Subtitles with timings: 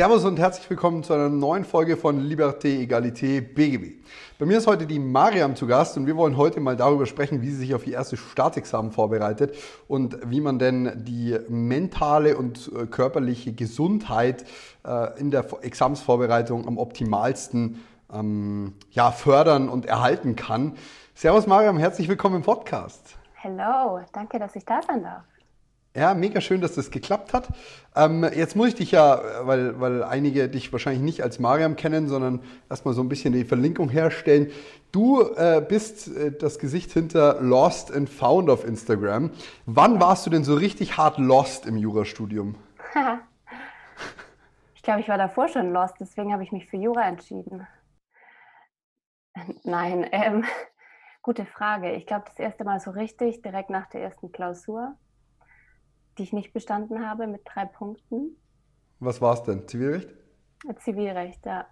[0.00, 4.02] Servus und herzlich willkommen zu einer neuen Folge von Liberté, Egalité, BGB.
[4.38, 7.42] Bei mir ist heute die Mariam zu Gast und wir wollen heute mal darüber sprechen,
[7.42, 9.54] wie sie sich auf ihr erstes Staatsexamen vorbereitet
[9.88, 14.46] und wie man denn die mentale und äh, körperliche Gesundheit
[14.86, 18.72] äh, in der Examsvorbereitung am optimalsten ähm,
[19.12, 20.78] fördern und erhalten kann.
[21.14, 23.18] Servus Mariam, herzlich willkommen im Podcast.
[23.44, 25.24] Hallo, danke, dass ich da sein darf.
[25.96, 27.48] Ja, mega schön, dass das geklappt hat.
[27.96, 32.06] Ähm, jetzt muss ich dich ja, weil, weil einige dich wahrscheinlich nicht als Mariam kennen,
[32.06, 34.52] sondern erstmal so ein bisschen die Verlinkung herstellen.
[34.92, 39.32] Du äh, bist äh, das Gesicht hinter Lost and Found auf Instagram.
[39.66, 42.54] Wann warst du denn so richtig hart lost im Jurastudium?
[44.76, 47.66] ich glaube, ich war davor schon lost, deswegen habe ich mich für Jura entschieden.
[49.64, 50.44] Nein, ähm,
[51.22, 51.94] gute Frage.
[51.94, 54.96] Ich glaube, das erste Mal so richtig, direkt nach der ersten Klausur
[56.18, 58.36] die ich nicht bestanden habe mit drei Punkten.
[58.98, 59.66] Was war es denn?
[59.66, 60.10] Zivilrecht?
[60.78, 61.66] Zivilrecht, ja.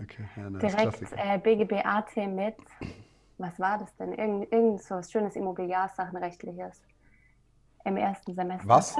[0.00, 0.60] Okay, ja, nice.
[0.60, 2.56] Direkt äh, BGB AT mit,
[3.38, 4.12] was war das denn?
[4.12, 6.82] Irgend, irgend so was schönes Immobiliarsachenrechtliches
[7.84, 8.68] im ersten Semester.
[8.68, 8.96] Was?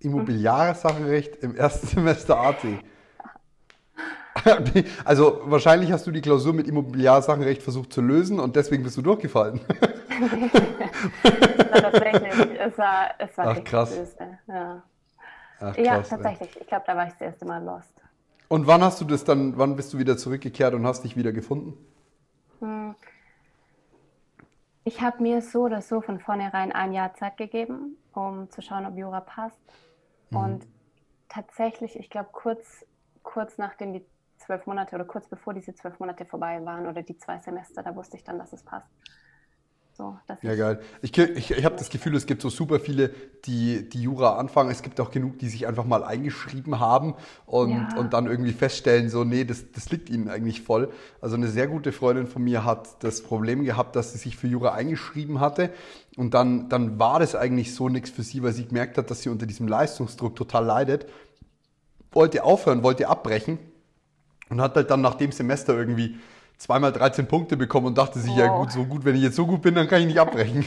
[0.00, 2.64] Immobiliarsachenrecht im ersten Semester AT?
[5.04, 9.02] Also wahrscheinlich hast du die Klausur mit Immobiliarsachenrecht versucht zu lösen und deswegen bist du
[9.02, 9.60] durchgefallen.
[11.72, 13.96] tatsächlich, es war, es war Ach, krass.
[13.96, 14.38] Böse.
[14.46, 14.82] Ja.
[15.60, 16.56] Ach, krass, ja, tatsächlich.
[16.56, 16.62] Ey.
[16.62, 17.94] Ich glaube, da war ich das erste Mal lost.
[18.48, 21.32] Und wann hast du das dann, wann bist du wieder zurückgekehrt und hast dich wieder
[21.32, 21.74] gefunden?
[22.60, 22.94] Hm.
[24.84, 28.86] Ich habe mir so oder so von vornherein ein Jahr Zeit gegeben, um zu schauen,
[28.86, 29.60] ob Jura passt.
[30.30, 30.36] Mhm.
[30.38, 30.66] Und
[31.28, 32.86] tatsächlich, ich glaube, kurz,
[33.22, 34.06] kurz nachdem die
[34.38, 37.94] zwölf Monate oder kurz bevor diese zwölf Monate vorbei waren oder die zwei Semester, da
[37.94, 38.88] wusste ich dann, dass es passt.
[39.98, 40.80] So, ja, geil.
[41.02, 43.10] Ich, ich, ich habe das Gefühl, es gibt so super viele,
[43.46, 44.70] die die Jura anfangen.
[44.70, 47.16] Es gibt auch genug, die sich einfach mal eingeschrieben haben
[47.46, 47.96] und, ja.
[47.96, 50.92] und dann irgendwie feststellen, so, nee, das, das liegt ihnen eigentlich voll.
[51.20, 54.46] Also eine sehr gute Freundin von mir hat das Problem gehabt, dass sie sich für
[54.46, 55.70] Jura eingeschrieben hatte
[56.16, 59.22] und dann, dann war das eigentlich so nichts für sie, weil sie gemerkt hat, dass
[59.22, 61.06] sie unter diesem Leistungsdruck total leidet.
[62.12, 63.58] Wollte aufhören, wollte abbrechen
[64.48, 66.20] und hat halt dann nach dem Semester irgendwie
[66.58, 68.38] zweimal 13 Punkte bekommen und dachte sich, oh.
[68.38, 70.66] ja gut, so gut, wenn ich jetzt so gut bin, dann kann ich nicht abbrechen.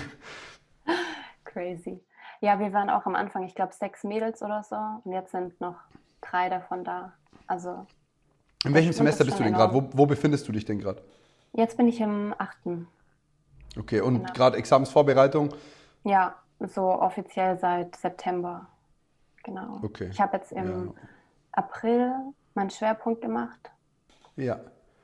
[1.43, 1.99] Crazy.
[2.39, 5.59] Ja, wir waren auch am Anfang, ich glaube, sechs Mädels oder so und jetzt sind
[5.61, 5.75] noch
[6.21, 7.13] drei davon da.
[7.45, 7.85] Also.
[8.63, 9.73] In welchem Semester bist du denn gerade?
[9.73, 11.01] Wo, wo, befindest du dich denn gerade?
[11.53, 12.87] Jetzt bin ich im achten.
[13.77, 14.33] Okay, und genau.
[14.33, 15.53] gerade Examensvorbereitung?
[16.03, 18.67] Ja, so offiziell seit September.
[19.43, 19.79] Genau.
[19.81, 20.09] Okay.
[20.11, 20.93] Ich habe jetzt im ja.
[21.51, 22.13] April
[22.53, 23.71] meinen Schwerpunkt gemacht.
[24.35, 24.59] Ja.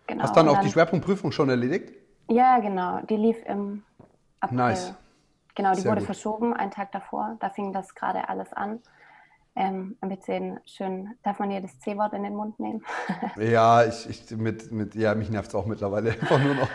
[0.08, 0.24] Genau.
[0.24, 1.94] Hast dann auch dann, die Schwerpunktprüfung schon erledigt?
[2.30, 3.02] Ja, genau.
[3.02, 3.84] Die lief im
[4.40, 4.58] April.
[4.58, 4.94] Nice.
[5.56, 6.06] Genau, die Sehr wurde gut.
[6.08, 7.38] verschoben, einen Tag davor.
[7.40, 8.80] Da fing das gerade alles an.
[9.60, 12.84] Ähm, ein bisschen schön, darf man hier das C-Wort in den Mund nehmen?
[13.38, 16.70] ja, ich, ich, mit, mit, ja, mich nervt es auch mittlerweile einfach nur noch.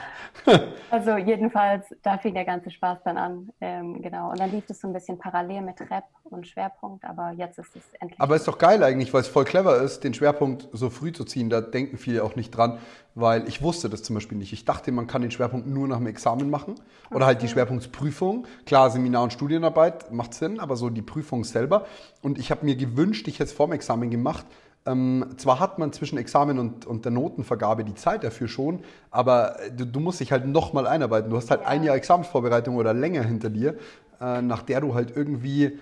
[0.90, 3.50] also jedenfalls, da fing der ganze Spaß dann an.
[3.60, 4.30] Ähm, genau.
[4.30, 7.76] Und dann lief es so ein bisschen parallel mit Rap und Schwerpunkt, aber jetzt ist
[7.76, 8.20] es endlich.
[8.20, 11.24] Aber ist doch geil eigentlich, weil es voll clever ist, den Schwerpunkt so früh zu
[11.24, 11.50] ziehen.
[11.50, 12.78] Da denken viele auch nicht dran,
[13.14, 14.52] weil ich wusste das zum Beispiel nicht.
[14.52, 16.74] Ich dachte, man kann den Schwerpunkt nur nach dem Examen machen
[17.10, 17.24] oder okay.
[17.26, 18.46] halt die Schwerpunktsprüfung.
[18.66, 21.86] Klar, Seminar und Studienarbeit macht Sinn, aber so die Prüfung selber.
[22.22, 24.46] Und ich habe mir gewünscht, ich hätte es vorm Examen gemacht.
[24.84, 29.56] Ähm, zwar hat man zwischen Examen und, und der Notenvergabe die Zeit dafür schon, aber
[29.76, 31.30] du, du musst dich halt nochmal einarbeiten.
[31.30, 33.76] Du hast halt ein Jahr Examensvorbereitung oder länger hinter dir,
[34.20, 35.78] äh, nach der du halt irgendwie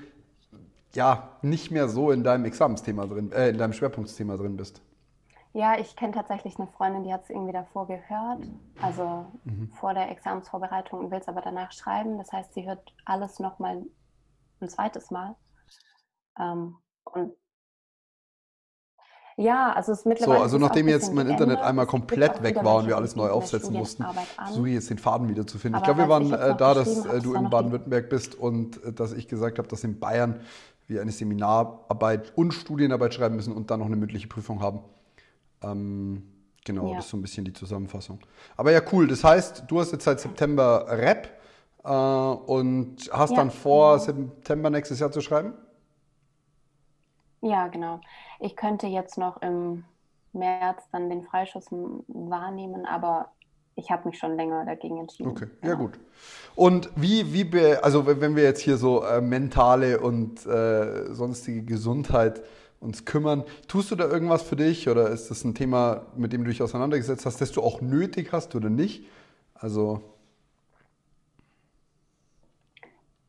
[0.95, 4.83] ja nicht mehr so in deinem Examensthema drin, äh, in deinem Schwerpunktsthema drin bist.
[5.53, 8.47] Ja, ich kenne tatsächlich eine Freundin, die hat es irgendwie davor gehört,
[8.81, 9.69] also mhm.
[9.73, 12.19] vor der Examensvorbereitung und will es aber danach schreiben.
[12.19, 13.83] Das heißt, sie hört alles nochmal
[14.61, 15.35] ein zweites Mal.
[16.39, 17.33] Ähm, und
[19.41, 20.39] ja, also es ist mittlerweile.
[20.39, 23.73] So, also nachdem jetzt mein Internet einmal komplett weg war und wir alles neu aufsetzen
[23.73, 24.05] mussten,
[24.37, 25.77] versuche ich jetzt den Faden wieder zu finden.
[25.77, 28.93] Aber ich glaube, wir waren äh, da, dass äh, du in Baden-Württemberg bist und äh,
[28.93, 30.41] dass ich gesagt habe, dass in Bayern
[30.89, 34.81] wir eine Seminararbeit und Studienarbeit schreiben müssen und dann noch eine mündliche Prüfung haben.
[35.63, 36.23] Ähm,
[36.65, 36.97] genau, ja.
[36.97, 38.19] das ist so ein bisschen die Zusammenfassung.
[38.59, 39.07] Aber ja, cool.
[39.07, 41.31] Das heißt, du hast jetzt seit September Rap
[41.83, 44.05] äh, und hast ja, dann vor, genau.
[44.05, 45.55] September nächstes Jahr zu schreiben?
[47.43, 48.01] Ja, genau.
[48.39, 49.85] Ich könnte jetzt noch im
[50.33, 53.31] März dann den Freischuss wahrnehmen, aber
[53.77, 55.31] ich habe mich schon länger dagegen entschieden.
[55.31, 55.99] Okay, ja, ja gut.
[56.55, 62.43] Und wie, wie also wenn wir jetzt hier so äh, mentale und äh, sonstige Gesundheit
[62.79, 66.45] uns kümmern, tust du da irgendwas für dich oder ist das ein Thema, mit dem
[66.45, 69.05] du dich auseinandergesetzt hast, das du auch nötig hast oder nicht?
[69.55, 70.03] Also.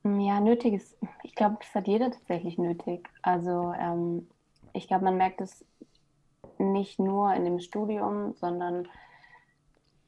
[0.03, 3.07] Ja, nötig ist, ich glaube, das hat jeder tatsächlich nötig.
[3.21, 4.27] Also ähm,
[4.73, 5.63] ich glaube, man merkt es
[6.57, 8.87] nicht nur in dem Studium, sondern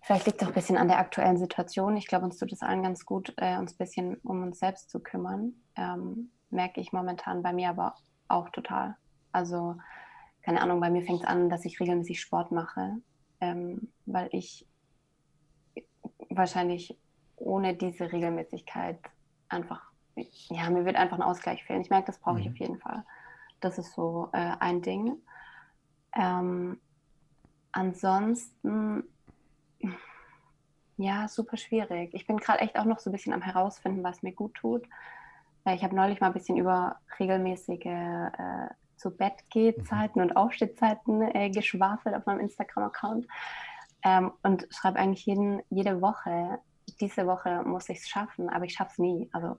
[0.01, 1.95] vielleicht liegt es auch ein bisschen an der aktuellen Situation.
[1.95, 4.89] Ich glaube, uns tut es allen ganz gut, äh, uns ein bisschen um uns selbst
[4.89, 5.53] zu kümmern.
[5.75, 7.95] Ähm, merke ich momentan bei mir aber
[8.27, 8.95] auch total.
[9.31, 9.75] Also,
[10.41, 12.97] keine Ahnung, bei mir fängt es an, dass ich regelmäßig Sport mache,
[13.41, 14.67] ähm, weil ich
[16.29, 16.97] wahrscheinlich
[17.35, 18.99] ohne diese Regelmäßigkeit
[19.53, 19.81] einfach,
[20.15, 21.81] ja, mir wird einfach ein Ausgleich fehlen.
[21.81, 22.51] Ich merke, das brauche ich mhm.
[22.51, 23.03] auf jeden Fall.
[23.59, 25.17] Das ist so äh, ein Ding.
[26.15, 26.79] Ähm,
[27.71, 29.03] ansonsten,
[30.97, 32.13] ja, super schwierig.
[32.13, 34.83] Ich bin gerade echt auch noch so ein bisschen am herausfinden, was mir gut tut.
[35.65, 38.67] Ich habe neulich mal ein bisschen über regelmäßige äh,
[38.97, 39.33] zu Bett
[39.85, 43.27] Zeiten und Aufstehzeiten äh, geschwafelt auf meinem Instagram-Account
[44.03, 46.59] ähm, und schreibe eigentlich jeden, jede Woche,
[46.99, 49.29] diese Woche muss ich es schaffen, aber ich schaffe es nie.
[49.33, 49.57] Also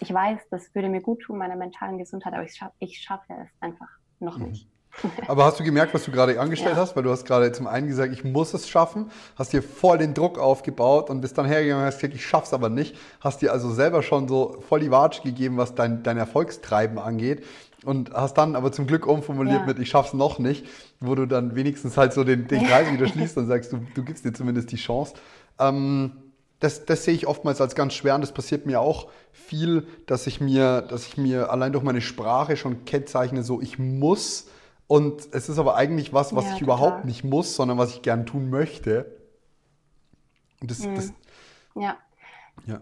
[0.00, 3.32] ich weiß, das würde mir gut tun, meiner mentalen Gesundheit, aber ich, schaff, ich schaffe
[3.42, 3.88] es einfach
[4.20, 4.48] noch mhm.
[4.48, 4.68] nicht.
[5.28, 6.80] Aber hast du gemerkt, was du gerade angestellt ja.
[6.80, 6.96] hast?
[6.96, 10.14] Weil du hast gerade zum einen gesagt, ich muss es schaffen, hast dir voll den
[10.14, 12.96] Druck aufgebaut und bist dann hergegangen und hast gesagt, ich schaff's aber nicht.
[13.20, 17.44] Hast dir also selber schon so voll die Watsche gegeben, was dein, dein Erfolgstreiben angeht
[17.84, 19.66] und hast dann aber zum Glück umformuliert ja.
[19.66, 20.66] mit ich schaff's noch nicht,
[21.00, 24.02] wo du dann wenigstens halt so den, den Kreis wieder schließt und sagst, du, du
[24.02, 25.14] gibst dir zumindest die Chance.
[25.58, 26.25] Ähm,
[26.60, 30.26] das, das sehe ich oftmals als ganz schwer und das passiert mir auch viel, dass
[30.26, 34.48] ich mir, dass ich mir allein durch meine Sprache schon kennzeichne, so ich muss
[34.86, 36.64] und es ist aber eigentlich was, was ja, ich total.
[36.64, 39.16] überhaupt nicht muss, sondern was ich gern tun möchte.
[40.60, 40.94] Und das, mhm.
[40.94, 41.12] das
[41.74, 41.96] ja.
[42.66, 42.80] Ja.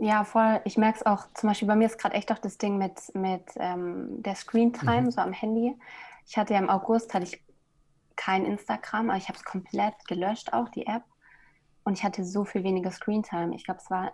[0.00, 0.60] Ja, voll.
[0.64, 3.14] Ich merke es auch, zum Beispiel bei mir ist gerade echt auch das Ding mit,
[3.14, 5.10] mit ähm, der Screentime, mhm.
[5.10, 5.74] so am Handy.
[6.26, 7.40] Ich hatte ja im August, hatte ich
[8.16, 11.02] kein Instagram, aber ich habe es komplett gelöscht auch, die App.
[11.86, 13.54] Und ich hatte so viel weniger Screentime.
[13.54, 14.10] Ich glaube, es war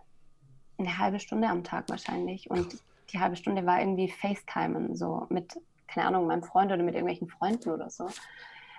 [0.77, 2.51] eine halbe Stunde am Tag wahrscheinlich.
[2.51, 2.77] Und
[3.11, 5.59] die halbe Stunde war irgendwie FaceTimen, so mit,
[5.89, 8.09] keine Ahnung, meinem Freund oder mit irgendwelchen Freunden oder so.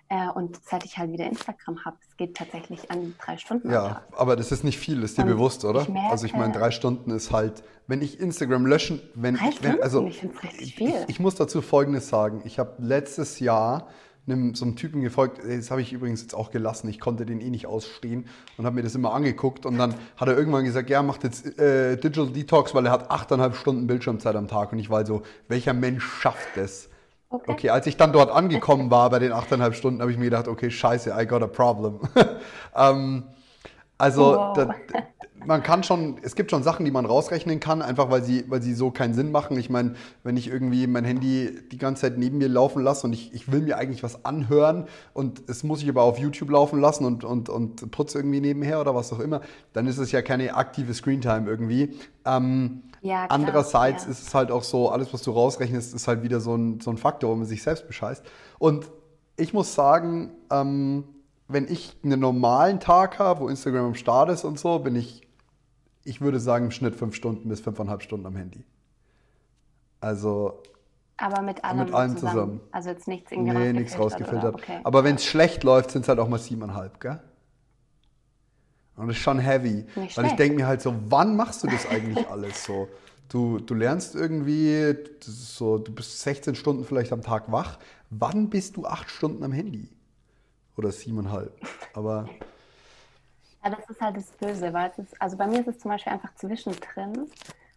[0.09, 3.71] Äh, und seit ich halt wieder Instagram habe, es geht tatsächlich an drei Stunden.
[3.71, 5.81] Ja, aber das ist nicht viel, ist dir und bewusst, oder?
[5.81, 9.51] Ich merke, also ich meine, drei Stunden ist halt, wenn ich Instagram löschen, wenn, drei
[9.53, 9.77] Stunden?
[9.77, 10.23] wenn also ich.
[10.59, 13.87] Ich, ich, muss dazu Folgendes sagen: Ich habe letztes Jahr
[14.27, 17.41] einem, so einem Typen gefolgt, das habe ich übrigens jetzt auch gelassen, ich konnte den
[17.41, 18.25] eh nicht ausstehen
[18.57, 21.59] und habe mir das immer angeguckt und dann hat er irgendwann gesagt, ja, macht jetzt
[21.59, 25.23] äh, Digital Detox, weil er hat achteinhalb Stunden Bildschirmzeit am Tag und ich war so,
[25.47, 26.89] welcher Mensch schafft das?
[27.29, 27.51] Okay.
[27.51, 27.69] okay.
[27.69, 30.69] als ich dann dort angekommen war bei den 8,5 Stunden, habe ich mir gedacht, okay,
[30.69, 31.99] scheiße, I got a problem.
[32.75, 33.23] ähm,
[33.97, 34.55] also wow.
[34.55, 34.75] da,
[35.45, 38.61] man kann schon, es gibt schon Sachen, die man rausrechnen kann, einfach weil sie, weil
[38.61, 39.57] sie so keinen Sinn machen.
[39.57, 43.13] Ich meine, wenn ich irgendwie mein Handy die ganze Zeit neben mir laufen lasse und
[43.13, 46.79] ich, ich will mir eigentlich was anhören und es muss ich aber auf YouTube laufen
[46.79, 49.41] lassen und, und, und putze irgendwie nebenher oder was auch immer,
[49.73, 51.97] dann ist es ja keine aktive Screentime irgendwie.
[52.25, 54.11] Ähm, ja, klar, Andererseits ja.
[54.11, 56.89] ist es halt auch so, alles, was du rausrechnest, ist halt wieder so ein, so
[56.89, 58.23] ein Faktor, wo man sich selbst bescheißt.
[58.59, 58.89] Und
[59.35, 61.03] ich muss sagen, ähm,
[61.47, 65.22] wenn ich einen normalen Tag habe, wo Instagram am Start ist und so, bin ich,
[66.03, 68.65] ich würde sagen, im Schnitt fünf Stunden bis fünfeinhalb Stunden am Handy.
[70.01, 70.61] Also.
[71.17, 72.33] Aber mit allem, mit allem zusammen.
[72.33, 72.61] zusammen.
[72.71, 73.81] Also jetzt nichts irgendwie nee, rausgefiltert.
[73.81, 74.55] nichts rausgefiltert.
[74.55, 74.79] Okay.
[74.83, 77.19] Aber wenn es schlecht läuft, sind es halt auch mal siebeneinhalb, gell?
[78.95, 79.85] Und das ist schon heavy.
[79.95, 82.89] Nicht weil ich denke mir halt so, wann machst du das eigentlich alles so?
[83.29, 87.79] Du, du lernst irgendwie, so, du bist 16 Stunden vielleicht am Tag wach.
[88.09, 89.89] Wann bist du acht Stunden am Handy?
[90.77, 91.53] Oder siebeneinhalb?
[91.93, 92.27] Aber.
[93.63, 95.91] Ja, das ist halt das Böse, weil es ist, also bei mir ist es zum
[95.91, 97.29] Beispiel einfach zwischendrin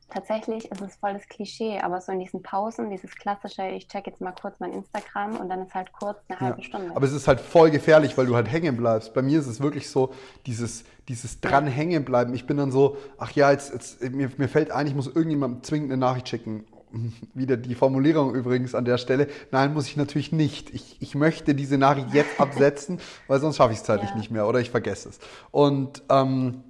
[0.09, 4.07] tatsächlich ist es voll das Klischee, aber so in diesen Pausen, dieses klassische, ich check
[4.07, 6.65] jetzt mal kurz mein Instagram und dann ist halt kurz eine halbe ja.
[6.65, 6.95] Stunde.
[6.95, 9.15] Aber es ist halt voll gefährlich, weil du halt hängen bleibst.
[9.15, 10.13] Bei mir ist es wirklich so,
[10.47, 12.35] dieses, dieses dran hängen bleiben.
[12.35, 15.63] Ich bin dann so, ach ja, jetzt, jetzt mir, mir fällt ein, ich muss irgendjemandem
[15.63, 16.67] zwingend eine Nachricht schicken.
[17.35, 19.29] Wieder die Formulierung übrigens an der Stelle.
[19.51, 20.75] Nein, muss ich natürlich nicht.
[20.75, 24.17] Ich, ich möchte diese Nachricht jetzt absetzen, weil sonst schaffe ich es zeitlich ja.
[24.17, 25.19] nicht mehr oder ich vergesse es.
[25.51, 26.63] Und ähm,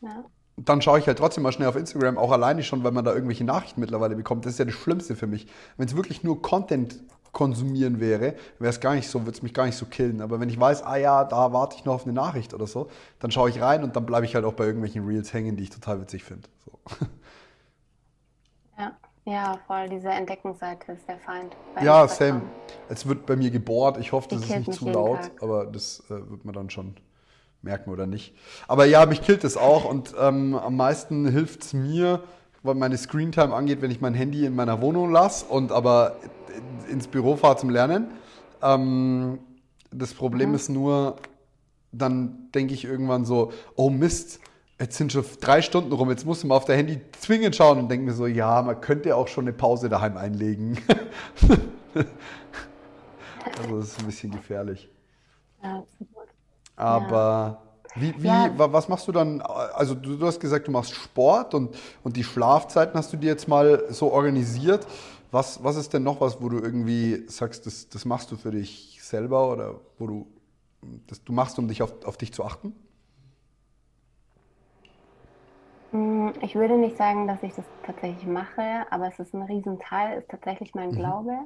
[0.00, 0.24] ja
[0.56, 3.12] dann schaue ich halt trotzdem mal schnell auf Instagram, auch alleine schon, weil man da
[3.12, 4.46] irgendwelche Nachrichten mittlerweile bekommt.
[4.46, 5.46] Das ist ja das Schlimmste für mich.
[5.76, 9.52] Wenn es wirklich nur Content konsumieren wäre, wäre es gar nicht so, würde es mich
[9.52, 10.20] gar nicht so killen.
[10.20, 12.88] Aber wenn ich weiß, ah ja, da warte ich noch auf eine Nachricht oder so,
[13.18, 15.64] dann schaue ich rein und dann bleibe ich halt auch bei irgendwelchen Reels hängen, die
[15.64, 16.48] ich total witzig finde.
[16.64, 16.78] So.
[19.24, 19.58] Ja.
[19.66, 21.56] Voll, diese Entdeckungsseite ist der Feind.
[21.82, 22.42] Ja, same.
[22.88, 23.98] Es wird bei mir gebohrt.
[23.98, 25.42] Ich hoffe, das ist nicht zu laut, Tag.
[25.42, 26.94] aber das äh, wird man dann schon
[27.62, 28.34] merken oder nicht.
[28.68, 32.22] Aber ja, mich killt es auch und ähm, am meisten hilft es mir,
[32.62, 36.16] was meine Screentime angeht, wenn ich mein Handy in meiner Wohnung lasse und aber
[36.90, 38.08] ins Büro fahre zum Lernen.
[38.62, 39.38] Ähm,
[39.90, 40.54] das Problem mhm.
[40.54, 41.16] ist nur,
[41.92, 44.40] dann denke ich irgendwann so, oh Mist,
[44.78, 47.88] jetzt sind schon drei Stunden rum, jetzt muss man auf der Handy zwingend schauen und
[47.88, 50.78] denke mir so, ja, man könnte auch schon eine Pause daheim einlegen.
[53.58, 54.88] also das ist ein bisschen gefährlich.
[55.62, 55.84] Ja,
[56.76, 57.62] Aber
[57.94, 58.50] wie, wie ja.
[58.56, 59.40] was machst du dann?
[59.40, 63.28] Also du, du, hast gesagt, du machst Sport und, und die Schlafzeiten hast du dir
[63.28, 64.86] jetzt mal so organisiert.
[65.30, 68.50] Was, was ist denn noch was, wo du irgendwie sagst, das, das machst du für
[68.50, 70.26] dich selber oder wo du
[71.06, 72.74] das du machst, um dich auf, auf dich zu achten?
[76.40, 80.28] Ich würde nicht sagen, dass ich das tatsächlich mache, aber es ist ein Riesenteil, ist
[80.28, 80.96] tatsächlich mein mhm.
[80.96, 81.38] Glaube.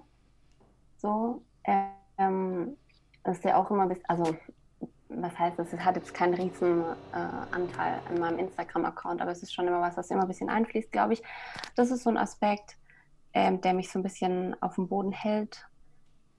[0.97, 2.77] So, ähm,
[3.25, 4.35] das ist ja auch immer bis, also
[5.11, 5.73] was heißt das?
[5.73, 9.83] Es hat jetzt keinen riesen äh, Anteil an meinem Instagram-Account, aber es ist schon immer
[9.83, 11.23] was, was immer ein bisschen einfließt, glaube ich.
[11.77, 12.79] Das ist so ein Aspekt,
[13.35, 15.67] ähm, der mich so ein bisschen auf dem Boden hält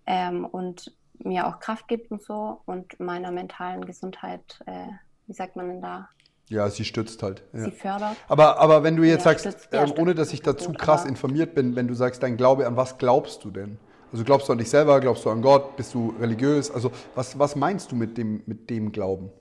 [0.07, 4.87] ähm, und mir auch Kraft gibt und so und meiner mentalen Gesundheit, äh,
[5.27, 6.09] wie sagt man denn da,
[6.49, 7.43] ja, sie stützt halt.
[7.53, 7.65] Ja.
[7.65, 8.17] Sie fördert.
[8.27, 11.05] Aber, aber wenn du jetzt ja, sagst, stützt, ähm, ohne dass ich dazu gut, krass
[11.05, 13.77] informiert bin, wenn du sagst, dein Glaube, an was glaubst du denn?
[14.11, 16.71] Also glaubst du an dich selber, glaubst du an Gott, bist du religiös?
[16.71, 19.31] Also was, was meinst du mit dem, mit dem Glauben?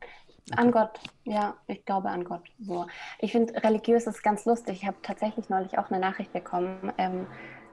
[0.00, 0.56] Okay.
[0.56, 2.42] An Gott, ja, ich glaube an Gott.
[2.60, 2.86] So.
[3.20, 4.80] Ich finde, religiös ist ganz lustig.
[4.82, 7.28] Ich habe tatsächlich neulich auch eine Nachricht bekommen, ähm,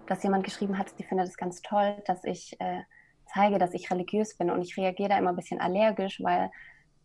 [0.05, 2.81] dass jemand geschrieben hat, die findet es ganz toll, dass ich äh,
[3.33, 4.51] zeige, dass ich religiös bin.
[4.51, 6.51] Und ich reagiere da immer ein bisschen allergisch, weil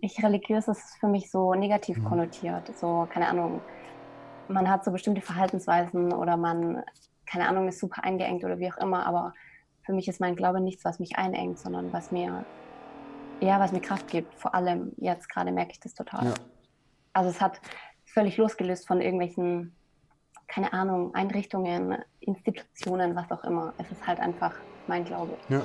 [0.04, 2.04] ich religiös ist für mich so negativ mhm.
[2.04, 2.76] konnotiert.
[2.76, 3.60] So, keine Ahnung,
[4.48, 6.82] man hat so bestimmte Verhaltensweisen oder man,
[7.26, 9.32] keine Ahnung, ist super eingeengt oder wie auch immer, aber
[9.82, 12.44] für mich ist mein Glaube nichts, was mich einengt, sondern was mir,
[13.40, 14.34] ja, was mir Kraft gibt.
[14.34, 16.26] Vor allem jetzt gerade merke ich das total.
[16.26, 16.34] Ja.
[17.12, 17.60] Also es hat
[18.04, 19.74] völlig losgelöst von irgendwelchen,
[20.46, 23.74] keine Ahnung, Einrichtungen, Institutionen, was auch immer.
[23.78, 24.54] Es ist halt einfach
[24.86, 25.36] mein Glaube.
[25.48, 25.62] Ja.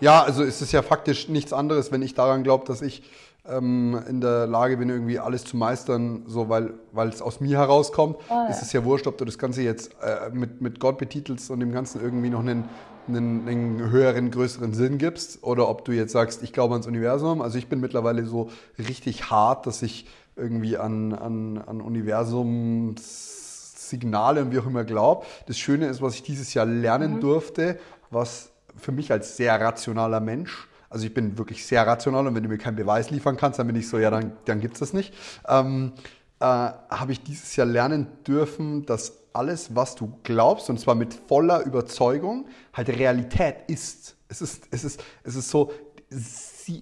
[0.00, 3.02] Ja, also es ist ja faktisch nichts anderes, wenn ich daran glaube, dass ich
[3.46, 6.74] ähm, in der Lage bin, irgendwie alles zu meistern, so weil
[7.08, 8.16] es aus mir herauskommt.
[8.28, 8.48] Oh, ja.
[8.48, 11.60] Es ist ja wurscht, ob du das Ganze jetzt äh, mit, mit Gott betitelst und
[11.60, 12.68] dem Ganzen irgendwie noch einen,
[13.06, 17.40] einen, einen, höheren, größeren Sinn gibst oder ob du jetzt sagst, ich glaube ans Universum.
[17.40, 24.52] Also ich bin mittlerweile so richtig hart, dass ich irgendwie an, an, an Universumssignale und
[24.52, 25.24] wie auch immer glaube.
[25.46, 27.20] Das Schöne ist, was ich dieses Jahr lernen mhm.
[27.20, 27.78] durfte,
[28.10, 32.42] was für mich als sehr rationaler Mensch also ich bin wirklich sehr rational und wenn
[32.42, 34.80] du mir keinen Beweis liefern kannst, dann bin ich so, ja, dann, dann gibt es
[34.80, 35.14] das nicht.
[35.46, 35.92] Ähm,
[36.40, 41.14] äh, habe ich dieses Jahr lernen dürfen, dass alles, was du glaubst, und zwar mit
[41.14, 44.16] voller Überzeugung, halt Realität ist.
[44.28, 45.72] Es ist, es ist, es ist so,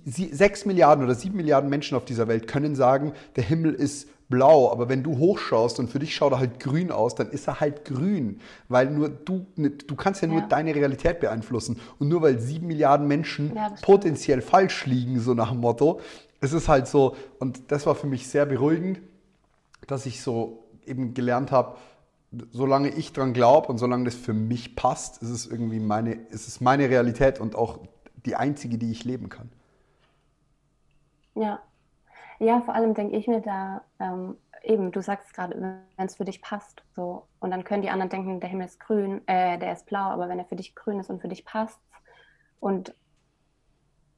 [0.07, 4.71] sechs Milliarden oder sieben Milliarden Menschen auf dieser Welt können sagen, der Himmel ist blau,
[4.71, 7.61] aber wenn du hochschaust und für dich schaut er halt grün aus, dann ist er
[7.61, 10.47] halt grün, weil nur du, du kannst ja nur ja.
[10.47, 15.51] deine Realität beeinflussen und nur weil sieben Milliarden Menschen ja, potenziell falsch liegen, so nach
[15.51, 16.01] dem Motto,
[16.41, 19.01] es ist halt so und das war für mich sehr beruhigend,
[19.87, 21.77] dass ich so eben gelernt habe,
[22.51, 26.49] solange ich dran glaube und solange das für mich passt, ist es irgendwie meine, ist
[26.49, 27.79] es meine Realität und auch
[28.25, 29.51] die einzige, die ich leben kann.
[31.35, 31.61] Ja,
[32.39, 35.61] ja, vor allem denke ich mir da, ähm, eben, du sagst gerade,
[35.97, 37.27] wenn es für dich passt, so.
[37.41, 40.29] Und dann können die anderen denken, der Himmel ist grün, äh, der ist blau, aber
[40.29, 41.81] wenn er für dich grün ist und für dich passt
[42.61, 42.95] und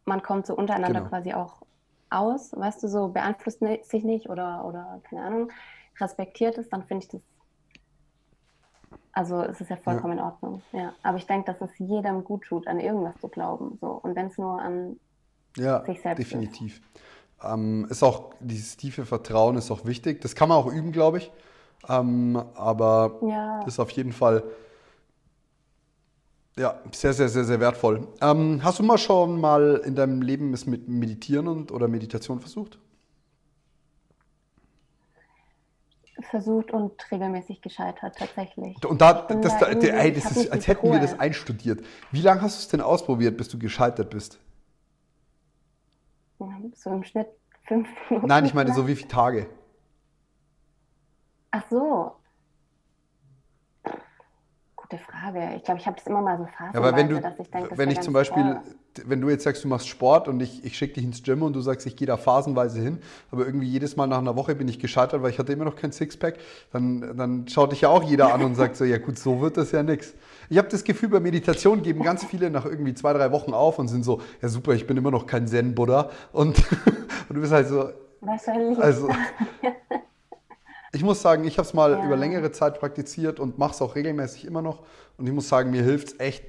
[0.04, 1.10] man kommt so untereinander genau.
[1.10, 1.62] quasi auch
[2.10, 5.52] aus, weißt du, so beeinflusst sich nicht oder, oder keine Ahnung,
[6.00, 7.20] respektiert es, dann finde ich das,
[9.12, 10.24] also es ist ja vollkommen ja.
[10.24, 10.62] in Ordnung.
[10.72, 10.94] Ja.
[11.02, 13.76] Aber ich denke, dass es jedem gut tut, an irgendwas zu glauben.
[13.80, 13.88] So.
[13.88, 14.98] Und wenn es nur an
[15.56, 16.76] ja, sich selbst definitiv.
[16.76, 16.82] ist.
[16.84, 16.98] Definitiv.
[17.42, 20.20] Ähm, ist auch, dieses tiefe Vertrauen ist auch wichtig.
[20.20, 21.30] Das kann man auch üben, glaube ich.
[21.88, 23.62] Ähm, aber ja.
[23.64, 24.42] ist auf jeden Fall
[26.58, 28.08] ja, sehr, sehr, sehr, sehr wertvoll.
[28.20, 32.40] Ähm, hast du mal schon mal in deinem Leben es mit Meditieren und, oder Meditation
[32.40, 32.78] versucht?
[36.30, 38.84] Versucht und regelmäßig gescheitert, tatsächlich.
[38.84, 41.84] Und da, das, da, ey, das ist, als hätten wir das einstudiert.
[42.10, 44.40] Wie lange hast du es denn ausprobiert, bis du gescheitert bist?
[46.74, 47.28] So im Schnitt
[47.64, 48.28] fünf Minuten.
[48.28, 49.46] Nein, ich meine so wie viele Tage?
[51.50, 52.12] Ach so.
[54.88, 55.54] gute Frage.
[55.56, 57.50] Ich glaube, ich habe das immer mal so phasenweise, Ja, aber wenn du, dass ich
[57.50, 59.04] denke, wenn ich zum Beispiel, toll.
[59.06, 61.54] wenn du jetzt sagst, du machst Sport und ich, ich schicke dich ins Gym und
[61.54, 62.98] du sagst, ich gehe da phasenweise hin,
[63.30, 65.76] aber irgendwie jedes Mal nach einer Woche bin ich gescheitert, weil ich hatte immer noch
[65.76, 66.38] kein Sixpack,
[66.72, 69.56] dann, dann schaut dich ja auch jeder an und sagt so, ja gut, so wird
[69.56, 70.14] das ja nix.
[70.48, 73.78] Ich habe das Gefühl, bei Meditation geben ganz viele nach irgendwie zwei, drei Wochen auf
[73.78, 76.58] und sind so, ja super, ich bin immer noch kein Zen-Buddha und,
[77.28, 77.90] und du bist halt so,
[78.20, 78.78] Wahrscheinlich.
[78.78, 79.08] also,
[80.92, 82.04] ich muss sagen, ich habe es mal Ja.
[82.04, 84.82] über längere Zeit praktiziert und mache es auch regelmäßig immer noch.
[85.18, 86.44] Und ich muss sagen, mir hilft es echt.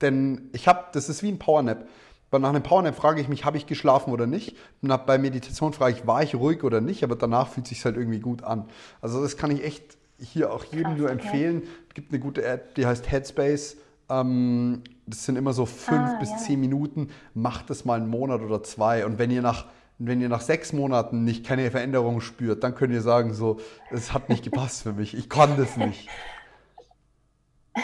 [0.00, 1.86] Denn ich habe, das ist wie ein Powernap.
[2.30, 4.56] Weil nach einem Powernap frage ich mich, habe ich geschlafen oder nicht?
[4.80, 7.04] Bei Meditation frage ich, war ich ruhig oder nicht?
[7.04, 8.68] Aber danach fühlt es sich halt irgendwie gut an.
[9.00, 11.62] Also das kann ich echt hier auch jedem Krass, nur empfehlen.
[11.88, 13.76] Es gibt eine gute App, die heißt Headspace.
[14.08, 16.36] Ähm, das sind immer so fünf Ah, bis ja.
[16.36, 17.10] zehn Minuten.
[17.34, 19.04] Macht das mal einen Monat oder zwei.
[19.06, 19.66] Und wenn ihr nach
[20.02, 23.60] wenn ihr nach sechs Monaten nicht keine Veränderung spürt, dann könnt ihr sagen, so,
[23.90, 26.08] es hat nicht gepasst für mich, ich kann das nicht.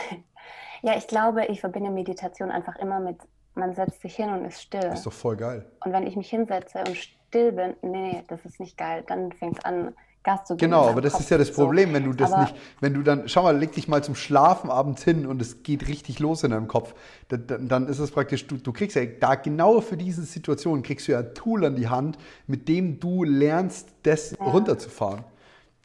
[0.83, 3.16] Ja, ich glaube, ich verbinde Meditation einfach immer mit,
[3.55, 4.83] man setzt sich hin und ist still.
[4.83, 5.64] Das ist doch voll geil.
[5.85, 9.02] Und wenn ich mich hinsetze und still bin, nee, das ist nicht geil.
[9.09, 9.95] Dann fängt es an,
[10.26, 10.71] Gas zu geben.
[10.73, 11.23] Genau, aber das Kopf.
[11.23, 11.54] ist ja das So.
[11.54, 14.14] Problem, wenn du das Aber- nicht, wenn du dann, schau mal, leg dich mal zum
[14.14, 16.95] Schlafen abends hin und es geht richtig los in deinem Kopf,
[17.28, 21.09] dann, dann- ist es praktisch, du, du kriegst ja da genau für diese Situation, kriegst
[21.09, 25.25] du ja ein Tool an die Hand, mit dem du lernst, das runterzufahren.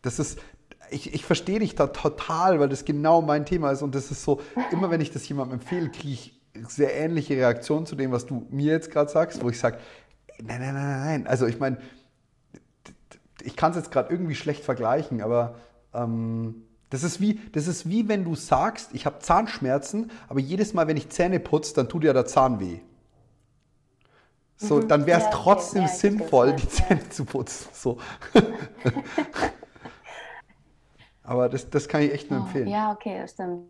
[0.01, 0.39] Das ist,
[0.89, 4.23] ich, ich verstehe dich da total, weil das genau mein Thema ist und das ist
[4.23, 8.25] so, immer wenn ich das jemandem empfehle, kriege ich sehr ähnliche Reaktionen zu dem, was
[8.25, 9.77] du mir jetzt gerade sagst, wo ich sage,
[10.43, 11.27] nein, nein, nein, nein, nein.
[11.27, 11.77] Also ich meine,
[13.45, 15.55] ich kann es jetzt gerade irgendwie schlecht vergleichen, aber
[15.93, 20.73] ähm, das, ist wie, das ist wie wenn du sagst, ich habe Zahnschmerzen, aber jedes
[20.73, 22.79] Mal, wenn ich Zähne putze, dann tut ja der Zahn weh.
[24.57, 24.87] So, Mhm.
[24.87, 27.67] dann wäre es Ja, trotzdem Ja, sinnvoll, die Zähne zu putzen.
[27.73, 27.97] So.
[31.23, 32.67] aber das, das kann ich echt nur Oh, empfehlen.
[32.69, 33.65] ja, okay, das stimmt.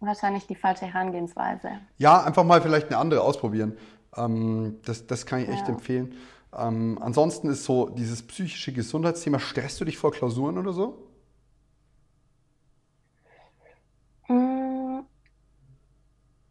[0.00, 1.68] Wahrscheinlich die falsche Herangehensweise.
[1.98, 3.76] Ja, einfach mal vielleicht eine andere ausprobieren.
[4.16, 5.68] Ähm, das, das kann ich echt Ja.
[5.68, 6.14] empfehlen.
[6.52, 11.06] Ähm, ansonsten ist so dieses psychische Gesundheitsthema, stresst du dich vor Klausuren oder so?
[14.28, 15.00] Mm,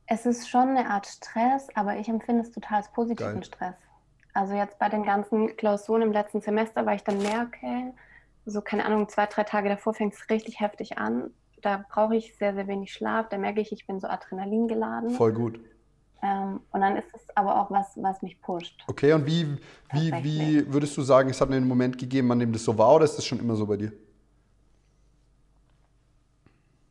[0.07, 3.43] Es ist schon eine Art Stress, aber ich empfinde es total als positiven Geil.
[3.43, 3.75] Stress.
[4.33, 7.93] Also jetzt bei den ganzen Klausuren im letzten Semester, weil ich dann merke,
[8.45, 11.31] so keine Ahnung, zwei, drei Tage davor fängt es richtig heftig an.
[11.61, 13.29] Da brauche ich sehr, sehr wenig Schlaf.
[13.29, 15.09] Da merke ich, ich bin so Adrenalin geladen.
[15.09, 15.59] Voll gut.
[16.21, 18.81] Ähm, und dann ist es aber auch was, was mich pusht.
[18.87, 19.57] Okay, und wie,
[19.93, 22.95] wie, wie würdest du sagen, es hat einen Moment gegeben, an dem das so war
[22.95, 23.93] oder ist das schon immer so bei dir?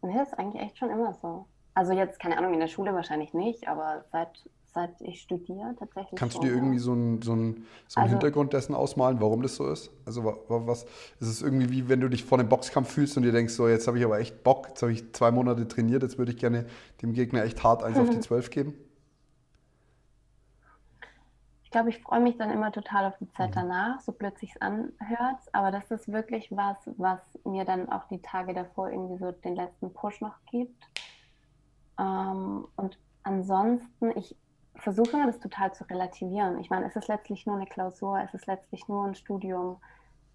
[0.00, 1.46] Und das ist eigentlich echt schon immer so.
[1.74, 4.28] Also jetzt, keine Ahnung, in der Schule wahrscheinlich nicht, aber seit,
[4.72, 6.56] seit ich studiere tatsächlich Kannst du schon, dir ja.
[6.62, 9.90] irgendwie so einen so einen- so einen Also- Hintergrund dessen ausmalen, warum das so ist?
[10.06, 10.84] Also wa- wa- was
[11.20, 13.68] ist es irgendwie wie, wenn du dich vor einem Boxkampf fühlst und dir denkst, so
[13.68, 16.38] jetzt habe ich aber echt Bock, jetzt habe ich zwei Monate trainiert, jetzt würde ich
[16.38, 16.66] gerne
[17.02, 18.74] dem Gegner echt hart eins auf die zwölf geben?
[21.68, 23.34] Ich glaube, ich freue mich dann immer total auf die Mhm.
[23.34, 25.36] Zeit danach, so blöd sich's anhört.
[25.52, 29.54] Aber das ist wirklich was, was mir dann auch die Tage davor irgendwie so den
[29.54, 30.82] letzten Push noch gibt.
[32.00, 34.34] Ähm, und ansonsten, ich
[34.76, 36.58] versuche immer das total zu relativieren.
[36.58, 39.78] Ich meine, es ist letztlich nur eine Klausur, es ist letztlich nur ein Studium.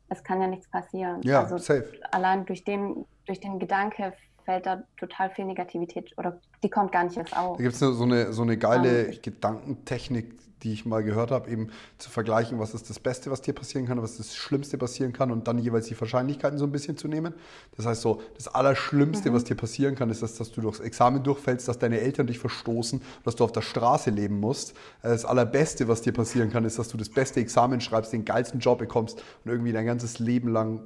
[0.10, 1.24] Es kann ja nichts passieren.
[1.24, 2.00] Ja, also safe.
[2.12, 4.14] allein durch den, durch den Gedanke
[4.46, 7.58] fällt da total viel Negativität oder die kommt gar nicht erst auf.
[7.58, 11.30] Da gibt es so eine, so eine geile Ähm, ich- Gedankentechnik, die ich mal gehört
[11.32, 14.36] habe, eben zu vergleichen, was ist das Beste, was dir passieren kann, was ist das
[14.38, 17.34] Schlimmste passieren kann und dann jeweils die Wahrscheinlichkeiten so ein bisschen zu nehmen.
[17.76, 19.34] Das heißt so, das Allerschlimmste, Mhm.
[19.34, 22.40] was dir passieren kann, ist, dass, dass du durchs Examen durchfällst, dass deine Eltern dich
[22.40, 24.74] verstoßen, dass du auf der Straße leben musst.
[25.02, 28.62] Das Allerbeste, was dir passieren kann, ist, dass du das beste Examen schreibst, den geilsten
[28.62, 30.80] Job bekommst und irgendwie dein ganzes Leben lang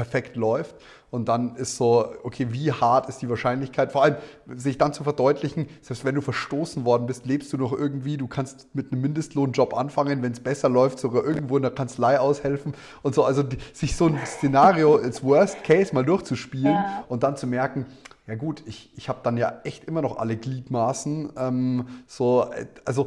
[0.00, 0.74] perfekt läuft.
[1.10, 3.92] Und dann ist so, okay, wie hart ist die Wahrscheinlichkeit?
[3.92, 4.16] Vor allem,
[4.56, 8.26] sich dann zu verdeutlichen, selbst wenn du verstoßen worden bist, lebst du noch irgendwie, du
[8.26, 12.72] kannst mit einem Mindestlohnjob anfangen, wenn es besser läuft, sogar irgendwo in der Kanzlei aushelfen
[13.02, 13.24] und so.
[13.24, 17.04] Also die, sich so ein Szenario als Worst Case mal durchzuspielen Ja.
[17.08, 17.84] und dann zu merken,
[18.26, 21.32] ja gut, ich, ich habe dann ja echt immer noch alle Gliedmaßen.
[21.36, 23.06] Ähm, so, äh, also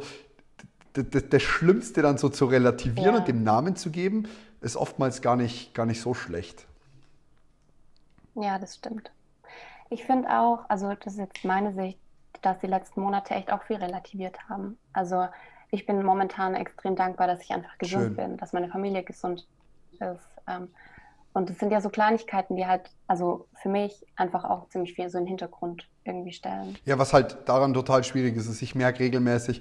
[0.92, 3.18] das Schlimmste dann so zu relativieren Ja.
[3.20, 4.28] und dem Namen zu geben,
[4.60, 6.66] ist oftmals gar nicht, gar nicht so schlecht.
[8.34, 9.10] Ja, das stimmt.
[9.90, 11.98] Ich finde auch, also das ist jetzt meine Sicht,
[12.42, 14.78] dass die letzten Monate echt auch viel relativiert haben.
[14.92, 15.26] Also
[15.70, 18.16] ich bin momentan extrem dankbar, dass ich einfach gesund Schön.
[18.16, 19.46] bin, dass meine Familie gesund
[19.92, 20.26] ist.
[20.46, 20.68] Ähm,
[21.32, 25.08] und es sind ja so Kleinigkeiten, die halt, also für mich einfach auch ziemlich viel
[25.10, 26.78] so in den Hintergrund irgendwie stellen.
[26.84, 29.60] Ja, was halt daran total schwierig ist, ist, ich merke regelmäßig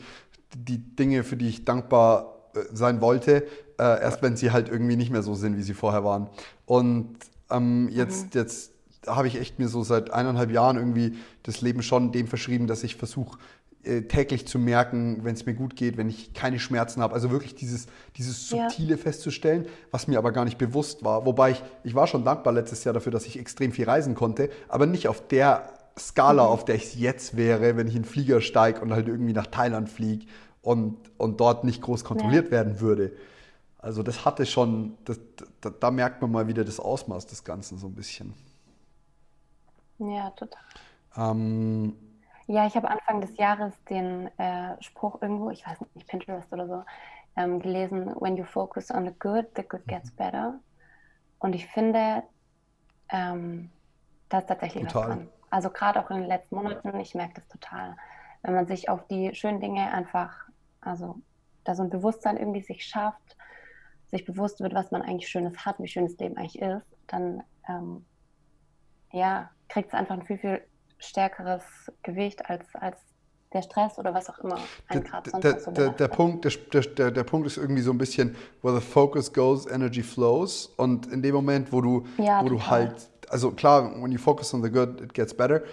[0.55, 3.47] die Dinge, für die ich dankbar äh, sein wollte,
[3.79, 6.29] äh, erst wenn sie halt irgendwie nicht mehr so sind, wie sie vorher waren.
[6.67, 7.17] Und
[7.53, 8.71] ähm, jetzt, jetzt
[9.07, 12.83] habe ich echt mir so seit eineinhalb Jahren irgendwie das Leben schon dem verschrieben, dass
[12.83, 13.37] ich versuche,
[13.83, 17.13] äh, täglich zu merken, wenn es mir gut geht, wenn ich keine Schmerzen habe.
[17.13, 18.97] Also wirklich dieses, dieses Subtile ja.
[18.97, 21.25] festzustellen, was mir aber gar nicht bewusst war.
[21.25, 24.49] Wobei ich, ich war schon dankbar letztes Jahr dafür, dass ich extrem viel reisen konnte,
[24.69, 26.49] aber nicht auf der Skala, mhm.
[26.49, 29.47] auf der ich jetzt wäre, wenn ich in den Flieger steige und halt irgendwie nach
[29.47, 30.27] Thailand fliege
[30.61, 32.51] und, und dort nicht groß kontrolliert ja.
[32.51, 33.11] werden würde.
[33.83, 35.19] Also das hatte schon, das,
[35.59, 38.33] da, da merkt man mal wieder das Ausmaß des Ganzen so ein bisschen.
[39.99, 40.61] Ja, total.
[41.17, 41.93] Ähm,
[42.47, 46.65] ja, ich habe Anfang des Jahres den äh, Spruch irgendwo, ich weiß nicht, Pinterest oder
[46.65, 46.83] so,
[47.35, 50.15] ähm, gelesen, when you focus on the good, the good gets mhm.
[50.15, 50.59] better.
[51.39, 52.23] Und ich finde,
[53.09, 53.69] ähm,
[54.29, 55.09] da ist tatsächlich total.
[55.09, 55.29] was dran.
[55.49, 57.97] Also gerade auch in den letzten Monaten, ich merke das total.
[58.43, 60.33] Wenn man sich auf die schönen Dinge einfach,
[60.79, 61.17] also
[61.65, 63.35] da so ein Bewusstsein irgendwie sich schafft,
[64.13, 67.43] sich bewusst wird, was man eigentlich Schönes hat, wie schön das Leben eigentlich ist, dann
[67.67, 68.05] ähm,
[69.11, 70.61] ja, kriegt es einfach ein viel, viel
[70.99, 71.63] stärkeres
[72.03, 72.97] Gewicht als, als
[73.53, 74.57] der Stress oder was auch immer
[74.91, 78.35] sonst der, so der, der, Punkt, der, der, der Punkt ist irgendwie so ein bisschen,
[78.61, 80.67] where the focus goes, energy flows.
[80.77, 84.53] Und in dem Moment, wo du, ja, wo du halt, also klar, when you focus
[84.53, 85.63] on the good, it gets better.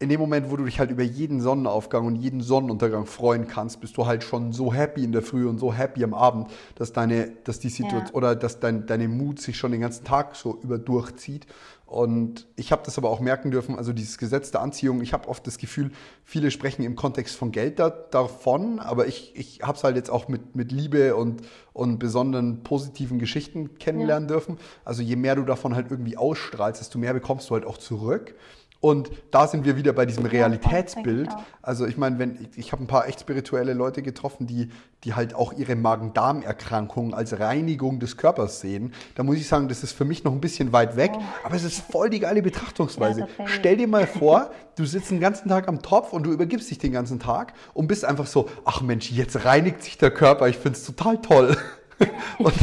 [0.00, 3.80] In dem Moment, wo du dich halt über jeden Sonnenaufgang und jeden Sonnenuntergang freuen kannst,
[3.80, 6.92] bist du halt schon so happy in der Früh und so happy am Abend, dass
[6.92, 8.14] deine, dass die Situation ja.
[8.14, 11.46] oder dass dein, deine Mut sich schon den ganzen Tag so über durchzieht.
[11.88, 15.26] Und ich habe das aber auch merken dürfen, also dieses Gesetz der Anziehung, ich habe
[15.26, 15.90] oft das Gefühl,
[16.22, 20.10] viele sprechen im Kontext von Geld da, davon, aber ich, ich habe es halt jetzt
[20.10, 21.40] auch mit, mit Liebe und,
[21.72, 24.34] und besonderen positiven Geschichten kennenlernen ja.
[24.34, 24.58] dürfen.
[24.84, 28.34] Also je mehr du davon halt irgendwie ausstrahlst, desto mehr bekommst du halt auch zurück.
[28.80, 31.28] Und da sind wir wieder bei diesem Realitätsbild.
[31.62, 34.70] Also ich meine, wenn ich, ich habe ein paar echt spirituelle Leute getroffen, die,
[35.02, 38.92] die halt auch ihre Magen-Darm-Erkrankung als Reinigung des Körpers sehen.
[39.16, 41.22] Da muss ich sagen, das ist für mich noch ein bisschen weit weg, oh.
[41.42, 43.22] aber es ist voll die geile Betrachtungsweise.
[43.22, 46.70] Ja, Stell dir mal vor, du sitzt den ganzen Tag am Topf und du übergibst
[46.70, 50.46] dich den ganzen Tag und bist einfach so, ach Mensch, jetzt reinigt sich der Körper,
[50.46, 51.56] ich finde es total toll.
[52.38, 52.54] und,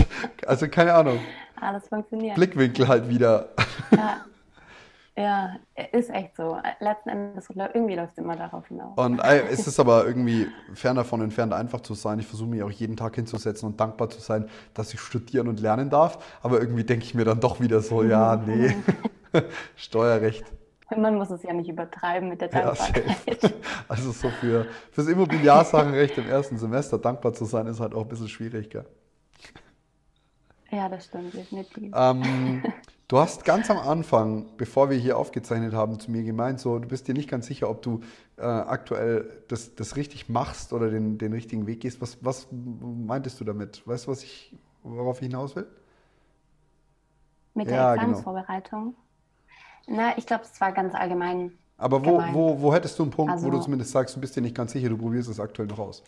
[0.47, 1.19] also keine Ahnung.
[1.59, 2.35] Alles funktioniert.
[2.35, 3.49] Blickwinkel halt wieder.
[3.91, 4.21] Ja.
[5.17, 5.55] Ja,
[5.93, 6.57] ist echt so.
[6.81, 8.97] Letzten Endes, irgendwie läuft es immer darauf hinaus.
[8.97, 12.19] Und es ist aber irgendwie fern davon entfernt, einfach zu sein.
[12.19, 15.61] Ich versuche mich auch jeden Tag hinzusetzen und dankbar zu sein, dass ich studieren und
[15.61, 16.37] lernen darf.
[16.41, 18.75] Aber irgendwie denke ich mir dann doch wieder so, ja, nee,
[19.77, 20.45] Steuerrecht.
[20.95, 23.41] Man muss es ja nicht übertreiben mit der Dankbarkeit.
[23.41, 23.49] Ja,
[23.87, 28.07] also so für fürs Immobiliarsachenrecht im ersten Semester dankbar zu sein, ist halt auch ein
[28.07, 28.85] bisschen schwierig, gell?
[30.71, 31.91] Ja, das stimmt, definitiv.
[31.95, 32.63] Ähm,
[33.07, 36.87] Du hast ganz am Anfang, bevor wir hier aufgezeichnet haben, zu mir gemeint, so, du
[36.87, 38.01] bist dir nicht ganz sicher, ob du
[38.37, 42.01] äh, aktuell das, das richtig machst oder den, den richtigen Weg gehst.
[42.01, 43.87] Was, was meintest du damit?
[43.87, 45.67] Weißt du, was ich, worauf ich hinaus will?
[47.53, 47.93] Mit der ja.
[47.93, 48.95] Examensvorbereitung?
[49.85, 50.01] Genau.
[50.01, 51.51] Na, ich glaube, es war ganz allgemein.
[51.77, 54.19] Aber wo, wo, wo hättest du einen Punkt, also, wo du also zumindest sagst, du
[54.19, 56.03] bist dir nicht ganz sicher, du probierst es aktuell noch aus?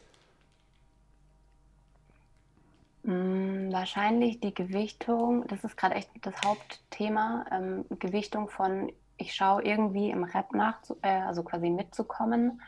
[3.04, 9.64] Mm, wahrscheinlich die Gewichtung, das ist gerade echt das Hauptthema, ähm, Gewichtung von, ich schaue
[9.64, 12.62] irgendwie im Rap nach, äh, also quasi mitzukommen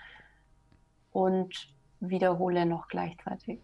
[1.11, 3.59] und wiederhole noch gleichzeitig.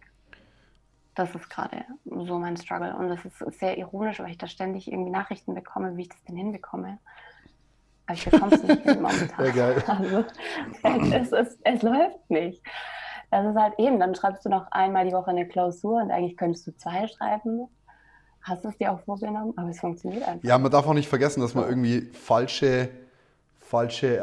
[1.14, 2.94] Das ist gerade so mein Struggle.
[2.94, 6.22] Und das ist sehr ironisch, weil ich da ständig irgendwie Nachrichten bekomme, wie ich das
[6.24, 6.98] denn hinbekomme.
[8.06, 9.46] Aber ich bekomme es nicht hin momentan.
[9.46, 9.84] Ja, geil.
[9.86, 10.24] Also,
[11.14, 12.62] es, es, es läuft nicht.
[13.30, 16.36] Das ist halt eben, dann schreibst du noch einmal die Woche eine Klausur und eigentlich
[16.36, 17.68] könntest du zwei schreiben.
[18.40, 20.44] Hast du es dir auch vorgenommen, aber es funktioniert einfach.
[20.44, 22.88] Ja, man darf auch nicht vergessen, dass man irgendwie falsche
[23.66, 24.22] falsche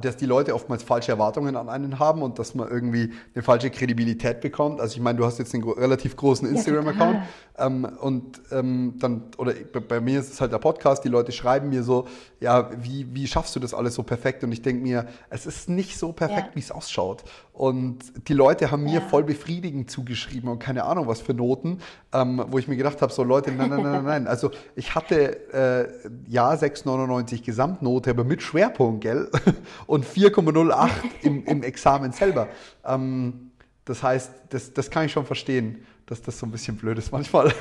[0.00, 3.70] dass die Leute oftmals falsche Erwartungen an einen haben und dass man irgendwie eine falsche
[3.70, 4.80] Kredibilität bekommt.
[4.80, 7.18] Also ich meine, du hast jetzt einen relativ großen Instagram-Account
[7.56, 9.52] ähm, und ähm, dann, oder
[9.88, 12.08] bei mir ist es halt der Podcast, die Leute schreiben mir so,
[12.40, 14.42] ja, wie, wie schaffst du das alles so perfekt?
[14.42, 16.54] Und ich denke mir, es ist nicht so perfekt, ja.
[16.54, 17.22] wie es ausschaut.
[17.52, 19.00] Und die Leute haben mir ja.
[19.00, 21.78] voll befriedigend zugeschrieben und keine Ahnung was für Noten,
[22.12, 24.26] ähm, wo ich mir gedacht habe, so Leute, nein, nein, nein, nein.
[24.26, 25.88] Also ich hatte äh,
[26.28, 29.30] ja 6,99 Gesamtnote, aber mit Schwerpunkt, gell?
[29.86, 30.90] Und 4,08
[31.22, 32.48] im, im Examen selber.
[32.84, 33.52] Ähm,
[33.84, 37.12] das heißt, das, das kann ich schon verstehen, dass das so ein bisschen blöd ist
[37.12, 37.52] manchmal.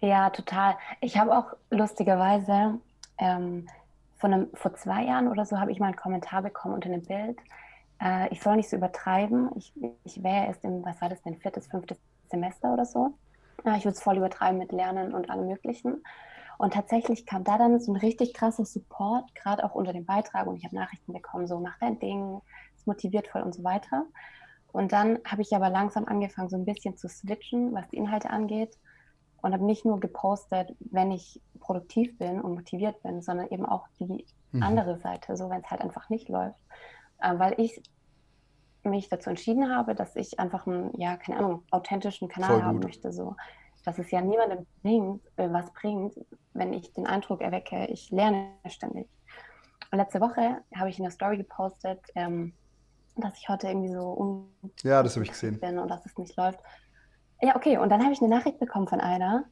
[0.00, 0.76] Ja, total.
[1.00, 2.78] Ich habe auch lustigerweise
[3.16, 3.66] ähm,
[4.18, 7.02] von einem, vor zwei Jahren oder so habe ich mal einen Kommentar bekommen unter einem
[7.02, 7.38] Bild
[8.00, 9.50] äh, ich soll nicht so übertreiben.
[9.56, 9.72] Ich,
[10.04, 11.98] ich wäre erst im, was war das denn, viertes, fünftes
[12.30, 13.14] Semester oder so.
[13.64, 16.02] Ja, ich würde es voll übertreiben mit Lernen und allem Möglichen.
[16.58, 20.46] Und tatsächlich kam da dann so ein richtig krasser Support, gerade auch unter dem Beitrag.
[20.46, 22.40] Und ich habe Nachrichten bekommen, so mach dein Ding,
[22.76, 24.06] es motiviert voll und so weiter.
[24.72, 28.30] Und dann habe ich aber langsam angefangen, so ein bisschen zu switchen, was die Inhalte
[28.30, 28.76] angeht.
[29.42, 33.86] und habe nicht nur gepostet, wenn ich produktiv bin und motiviert bin, sondern eben auch
[34.00, 34.62] die mhm.
[34.62, 36.58] andere Seite, so wenn es halt einfach nicht läuft.
[37.20, 37.80] Äh, weil ich
[38.82, 43.12] mich dazu entschieden habe, dass ich einfach einen, ja, keine Ahnung, authentischen Kanal haben möchte.
[43.12, 43.36] So.
[43.84, 46.14] Dass es ja niemandem bringt, äh, was bringt,
[46.54, 49.08] wenn ich den Eindruck erwecke, ich lerne ständig.
[49.90, 52.52] Und letzte Woche habe ich in der Story gepostet, ähm,
[53.16, 55.58] dass ich heute irgendwie so un ja, das habe ich gesehen.
[55.58, 56.60] bin und dass es nicht läuft.
[57.40, 57.78] Ja, okay.
[57.78, 59.44] Und dann habe ich eine Nachricht bekommen von einer,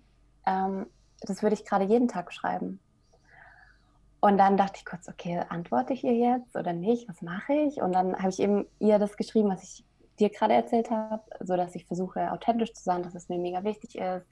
[0.46, 0.86] ähm,
[1.20, 2.80] das würde ich gerade jeden Tag schreiben.
[4.20, 7.08] Und dann dachte ich kurz, okay, antworte ich ihr jetzt oder nicht?
[7.08, 7.82] Was mache ich?
[7.82, 9.84] Und dann habe ich eben ihr das geschrieben, was ich
[10.18, 13.64] dir gerade erzählt habe, so dass ich versuche, authentisch zu sein, dass es mir mega
[13.64, 14.26] wichtig ist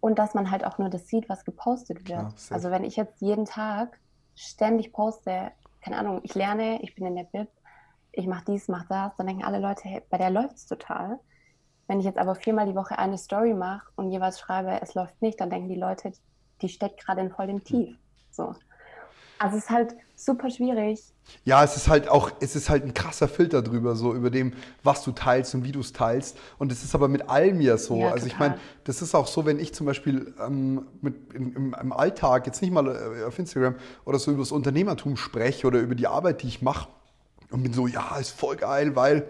[0.00, 2.08] und dass man halt auch nur das sieht, was gepostet wird.
[2.08, 3.98] Ja, also wenn ich jetzt jeden Tag
[4.36, 5.50] ständig poste,
[5.80, 7.48] keine Ahnung, ich lerne, ich bin in der Bib,
[8.16, 11.20] ich mache dies, mache das, dann denken alle Leute, hey, bei der läuft es total.
[11.86, 15.20] Wenn ich jetzt aber viermal die Woche eine Story mache und jeweils schreibe, es läuft
[15.22, 16.12] nicht, dann denken die Leute,
[16.62, 17.96] die steckt gerade in voll dem Tief.
[18.30, 18.54] So.
[19.38, 21.12] Also es ist halt super schwierig.
[21.44, 24.54] Ja, es ist halt auch, es ist halt ein krasser Filter drüber, so über dem,
[24.82, 26.38] was du teilst und wie du es teilst.
[26.58, 27.96] Und es ist aber mit allem ja so.
[27.96, 28.28] Ja, also total.
[28.28, 32.46] ich meine, das ist auch so, wenn ich zum Beispiel ähm, mit, im, im, Alltag,
[32.46, 33.74] jetzt nicht mal äh, auf Instagram
[34.06, 36.88] oder so über das Unternehmertum spreche oder über die Arbeit, die ich mache
[37.50, 39.26] und bin so, ja, ist voll geil, weil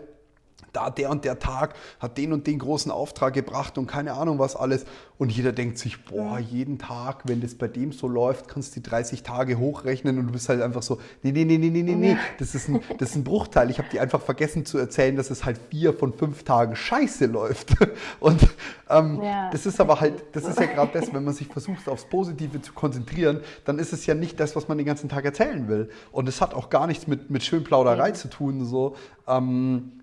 [0.76, 4.38] da der und der Tag hat den und den großen Auftrag gebracht und keine Ahnung
[4.38, 4.84] was alles.
[5.18, 8.80] Und jeder denkt sich, boah, jeden Tag, wenn das bei dem so läuft, kannst du
[8.80, 11.82] die 30 Tage hochrechnen und du bist halt einfach so, nee, nee, nee, nee, nee,
[11.82, 12.16] nee, nee.
[12.38, 13.70] Das ist ein, das ist ein Bruchteil.
[13.70, 17.24] Ich habe dir einfach vergessen zu erzählen, dass es halt vier von fünf Tagen scheiße
[17.24, 17.74] läuft.
[18.20, 18.46] Und
[18.90, 19.48] ähm, ja.
[19.50, 22.60] das ist aber halt, das ist ja gerade das, wenn man sich versucht, aufs Positive
[22.60, 25.88] zu konzentrieren, dann ist es ja nicht das, was man den ganzen Tag erzählen will.
[26.12, 28.14] Und es hat auch gar nichts mit, mit Schönplauderei ja.
[28.14, 28.66] zu tun.
[28.66, 28.96] So.
[29.26, 29.95] Ähm,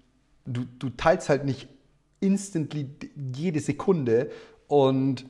[0.46, 1.68] du, du teilst halt nicht
[2.20, 2.90] instantly
[3.34, 4.32] jede Sekunde
[4.68, 5.26] und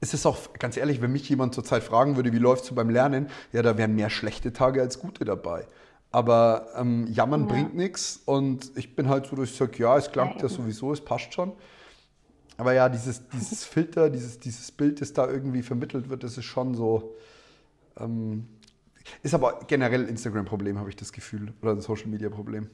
[0.00, 2.90] es ist auch, ganz ehrlich, wenn mich jemand zurzeit fragen würde, wie läufst du beim
[2.90, 5.66] Lernen, ja, da wären mehr schlechte Tage als gute dabei.
[6.12, 7.46] Aber ähm, jammern ja.
[7.46, 10.92] bringt nichts und ich bin halt so, dass ich sage, ja, es klangt ja, sowieso,
[10.92, 11.52] es passt schon.
[12.56, 16.44] Aber ja, dieses, dieses Filter, dieses, dieses Bild, das da irgendwie vermittelt wird, das ist
[16.44, 17.14] schon so.
[17.98, 18.48] Ähm,
[19.22, 21.52] ist aber generell Instagram-Problem, habe ich das Gefühl.
[21.62, 22.68] Oder ein Social-Media-Problem.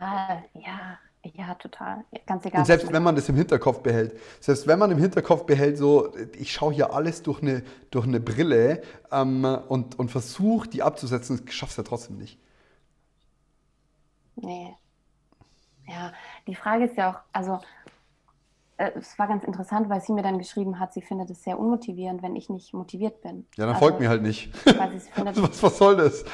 [0.00, 0.98] Ja,
[1.34, 2.04] ja, total.
[2.26, 2.60] Ganz egal.
[2.60, 6.14] Und selbst wenn man das im Hinterkopf behält, selbst wenn man im Hinterkopf behält, so,
[6.36, 11.46] ich schaue hier alles durch eine, durch eine Brille ähm, und, und versuche, die abzusetzen,
[11.48, 12.38] schaffe es ja trotzdem nicht.
[14.36, 14.74] Nee.
[15.88, 16.12] Ja,
[16.46, 17.60] die Frage ist ja auch, also
[18.78, 22.22] es war ganz interessant, weil sie mir dann geschrieben hat, sie findet es sehr unmotivierend,
[22.22, 23.46] wenn ich nicht motiviert bin.
[23.56, 24.56] Ja, dann also, folgt mir halt nicht.
[24.56, 26.24] Findet, was, was soll das?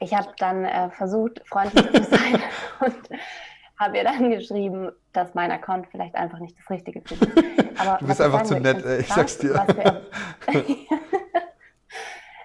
[0.00, 2.42] ich habe dann äh, versucht, freundlich zu sein
[2.80, 3.18] und
[3.78, 8.00] habe ihr dann geschrieben, dass mein Account vielleicht einfach nicht das Richtige für mich ist.
[8.00, 9.64] du bist einfach zu nett, ey, ich sag's dir.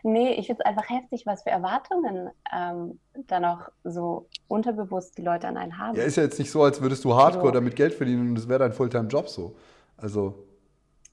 [0.03, 5.21] nee, ich finde es einfach heftig, was für Erwartungen ähm, dann auch so unterbewusst die
[5.21, 5.97] Leute an einen haben.
[5.97, 8.37] Ja, ist ja jetzt nicht so, als würdest du Hardcore also, damit Geld verdienen und
[8.37, 9.55] es wäre dein Fulltime-Job so.
[9.97, 10.45] Also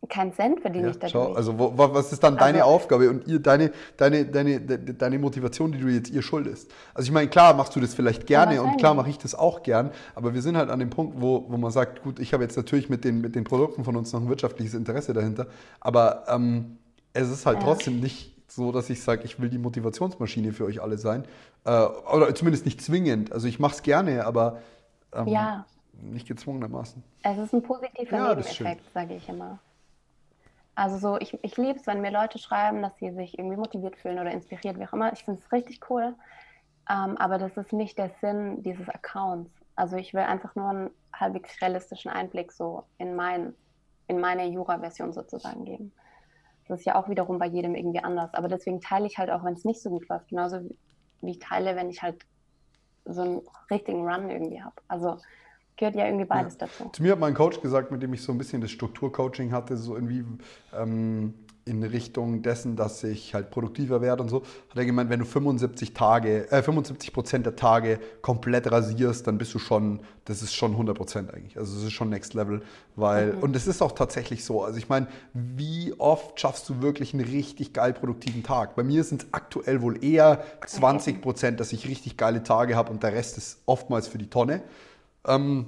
[0.09, 1.13] kein Cent verdiene ja, ich dadurch.
[1.13, 5.19] Schau, also wo, was ist dann also, deine Aufgabe und ihr, deine, deine, deine, deine
[5.19, 6.73] Motivation, die du jetzt ihr schuldest?
[6.95, 9.35] Also ich meine, klar machst du das vielleicht gerne ja, und klar mache ich das
[9.35, 12.33] auch gern, aber wir sind halt an dem Punkt, wo, wo man sagt, gut, ich
[12.33, 15.47] habe jetzt natürlich mit den, mit den Produkten von uns noch ein wirtschaftliches Interesse dahinter,
[15.81, 16.79] aber ähm,
[17.13, 17.65] es ist halt ja.
[17.65, 21.25] trotzdem nicht so, dass ich sage, ich will die Motivationsmaschine für euch alle sein.
[21.65, 23.33] Äh, oder zumindest nicht zwingend.
[23.33, 24.61] Also ich mache es gerne, aber
[25.15, 25.65] ähm, ja.
[26.01, 27.03] nicht gezwungenermaßen.
[27.23, 29.59] Es ist ein positiver ja, Nebeneffekt, sage ich immer.
[30.75, 33.97] Also so, ich, ich liebe es, wenn mir Leute schreiben, dass sie sich irgendwie motiviert
[33.97, 35.13] fühlen oder inspiriert, wie auch immer.
[35.13, 36.15] Ich finde es richtig cool.
[36.89, 39.51] Ähm, aber das ist nicht der Sinn dieses Accounts.
[39.77, 43.55] Also ich will einfach nur einen halbwegs realistischen Einblick so in, mein,
[44.09, 45.93] in meine Jura-Version sozusagen geben.
[46.71, 48.33] Das ist ja auch wiederum bei jedem irgendwie anders.
[48.33, 50.61] Aber deswegen teile ich halt auch, wenn es nicht so gut läuft, genauso
[51.21, 52.25] wie ich teile, wenn ich halt
[53.05, 54.77] so einen richtigen Run irgendwie habe.
[54.87, 55.19] Also
[55.77, 56.67] gehört ja irgendwie beides ja.
[56.67, 56.89] dazu.
[56.91, 59.77] Zu mir hat mein Coach gesagt, mit dem ich so ein bisschen das Strukturcoaching hatte,
[59.77, 60.25] so irgendwie
[60.73, 61.35] ähm,
[61.71, 65.25] in Richtung dessen, dass ich halt produktiver werde und so, hat er gemeint, wenn du
[65.25, 70.53] 75 Tage, äh, 75 Prozent der Tage komplett rasierst, dann bist du schon, das ist
[70.53, 71.57] schon 100 Prozent eigentlich.
[71.57, 72.63] Also es ist schon Next Level,
[72.97, 73.43] weil, mhm.
[73.43, 74.65] und es ist auch tatsächlich so.
[74.65, 78.75] Also ich meine, wie oft schaffst du wirklich einen richtig geil produktiven Tag?
[78.75, 82.91] Bei mir sind es aktuell wohl eher 20 Prozent, dass ich richtig geile Tage habe
[82.91, 84.63] und der Rest ist oftmals für die Tonne.
[85.25, 85.67] Ähm,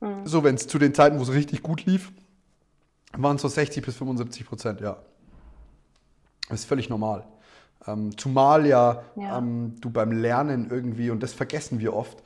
[0.00, 0.26] mhm.
[0.26, 2.10] So, wenn es zu den Zeiten, wo es richtig gut lief,
[3.16, 4.96] waren es so 60 bis 75 Prozent, ja.
[6.48, 7.24] Das ist völlig normal.
[7.86, 9.38] Ähm, zumal ja, ja.
[9.38, 12.22] Ähm, du beim Lernen irgendwie, und das vergessen wir oft,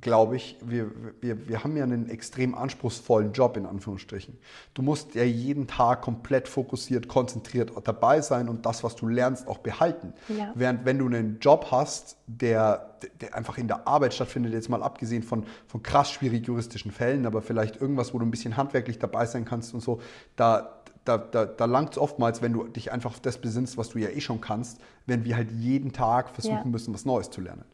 [0.00, 4.36] glaube ich, wir, wir, wir haben ja einen extrem anspruchsvollen Job in Anführungsstrichen.
[4.74, 9.48] Du musst ja jeden Tag komplett fokussiert, konzentriert dabei sein und das, was du lernst,
[9.48, 10.12] auch behalten.
[10.28, 10.52] Ja.
[10.54, 14.82] Während wenn du einen Job hast, der, der einfach in der Arbeit stattfindet, jetzt mal
[14.82, 18.98] abgesehen von, von krass schwierig juristischen Fällen, aber vielleicht irgendwas, wo du ein bisschen handwerklich
[18.98, 20.00] dabei sein kannst und so,
[20.36, 23.90] da, da, da, da langt es oftmals, wenn du dich einfach auf das besinnst, was
[23.90, 26.64] du ja eh schon kannst, wenn wir halt jeden Tag versuchen ja.
[26.64, 27.64] müssen, was Neues zu lernen.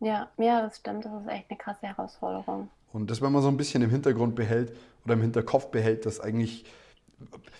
[0.00, 1.04] Ja, ja, das stimmt.
[1.04, 2.68] Das ist echt eine krasse Herausforderung.
[2.92, 6.20] Und das, wenn man so ein bisschen im Hintergrund behält oder im Hinterkopf behält, dass
[6.20, 6.64] eigentlich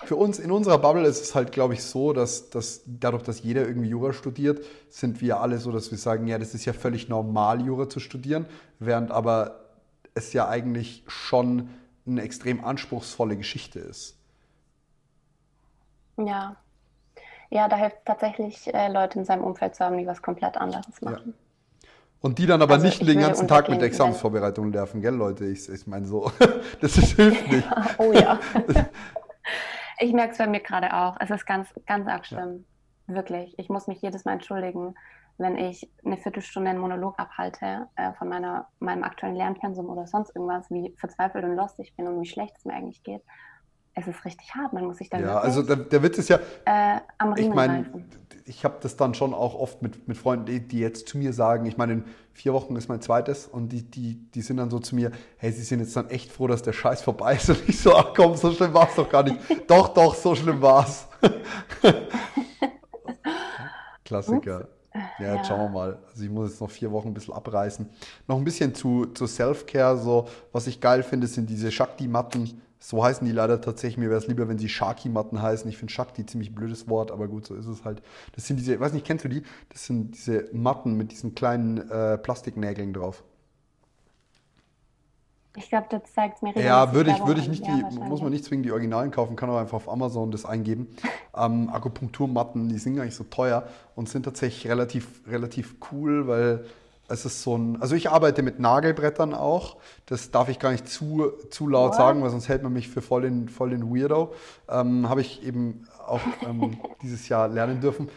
[0.05, 3.43] für uns in unserer Bubble ist es halt, glaube ich, so, dass, dass dadurch, dass
[3.43, 6.73] jeder irgendwie Jura studiert, sind wir alle so, dass wir sagen, ja, das ist ja
[6.73, 8.47] völlig normal, Jura zu studieren,
[8.79, 9.61] während aber
[10.15, 11.69] es ja eigentlich schon
[12.07, 14.17] eine extrem anspruchsvolle Geschichte ist.
[16.17, 16.57] Ja.
[17.51, 21.01] Ja, da hilft tatsächlich, äh, Leute in seinem Umfeld zu haben, die was komplett anderes
[21.01, 21.35] machen.
[21.37, 21.88] Ja.
[22.21, 25.45] Und die dann aber also nicht den ganzen Tag mit Examensvorbereitungen nerven, gell, Leute?
[25.45, 26.33] Ich, ich meine so,
[26.81, 27.69] das ist, hilft nicht.
[27.99, 28.40] oh ja.
[29.99, 31.17] ich merke es bei mir gerade auch.
[31.21, 32.64] Es ist ganz, ganz arg schlimm.
[33.07, 33.14] Ja.
[33.17, 33.59] Wirklich.
[33.59, 34.95] Ich muss mich jedes Mal entschuldigen,
[35.38, 40.35] wenn ich eine Viertelstunde einen Monolog abhalte äh, von meiner, meinem aktuellen Lernpensum oder sonst
[40.35, 43.23] irgendwas, wie verzweifelt und lost ich bin und wie schlecht es mir eigentlich geht
[43.94, 44.73] es ist richtig hart.
[44.73, 47.55] Man muss sich dann Ja, also der, der, Witz ist ja, äh, am Riemen ich
[47.55, 47.87] meine,
[48.44, 51.33] ich habe das dann schon auch oft mit, mit Freunden, die, die, jetzt zu mir
[51.33, 54.70] sagen, ich meine, in vier Wochen ist mein zweites und die, die, die sind dann
[54.70, 57.49] so zu mir, hey, sie sind jetzt dann echt froh, dass der Scheiß vorbei ist
[57.51, 59.38] und ich so, ach komm, so schlimm war es doch gar nicht.
[59.70, 61.07] doch, doch, so schlimm war es.
[64.05, 64.68] Klassiker.
[65.18, 65.98] Ja, ja, schauen wir mal.
[66.11, 67.88] Also ich muss jetzt noch vier Wochen ein bisschen abreißen.
[68.27, 69.96] Noch ein bisschen zu, zu Self-Care.
[69.98, 72.61] So, was ich geil finde, sind diese Shakti-Matten.
[72.87, 73.96] So heißen die leider tatsächlich.
[73.96, 75.68] Mir wäre es lieber, wenn sie Sharky-Matten heißen.
[75.70, 78.03] Ich finde Shakti ziemlich blödes Wort, aber gut, so ist es halt.
[78.35, 79.42] Das sind diese, ich weiß nicht, kennst du die?
[79.70, 83.24] Das sind diese Matten mit diesen kleinen äh, Plastiknägeln drauf.
[85.57, 88.45] Ich glaube, das zeigt mir Ja, würde ich, würde ich nicht die, muss man nicht
[88.45, 90.88] zwingend die Originalen kaufen, kann aber einfach auf Amazon das eingeben.
[91.37, 96.64] Ähm, Akupunkturmatten, die sind gar nicht so teuer und sind tatsächlich relativ, relativ cool, weil
[97.09, 99.79] es ist so ein, also ich arbeite mit Nagelbrettern auch.
[100.07, 101.97] Das darf ich gar nicht zu, zu laut What?
[101.97, 104.33] sagen, weil sonst hält man mich für voll den, voll den Weirdo.
[104.69, 108.09] Ähm, Habe ich eben auch ähm, dieses Jahr lernen dürfen.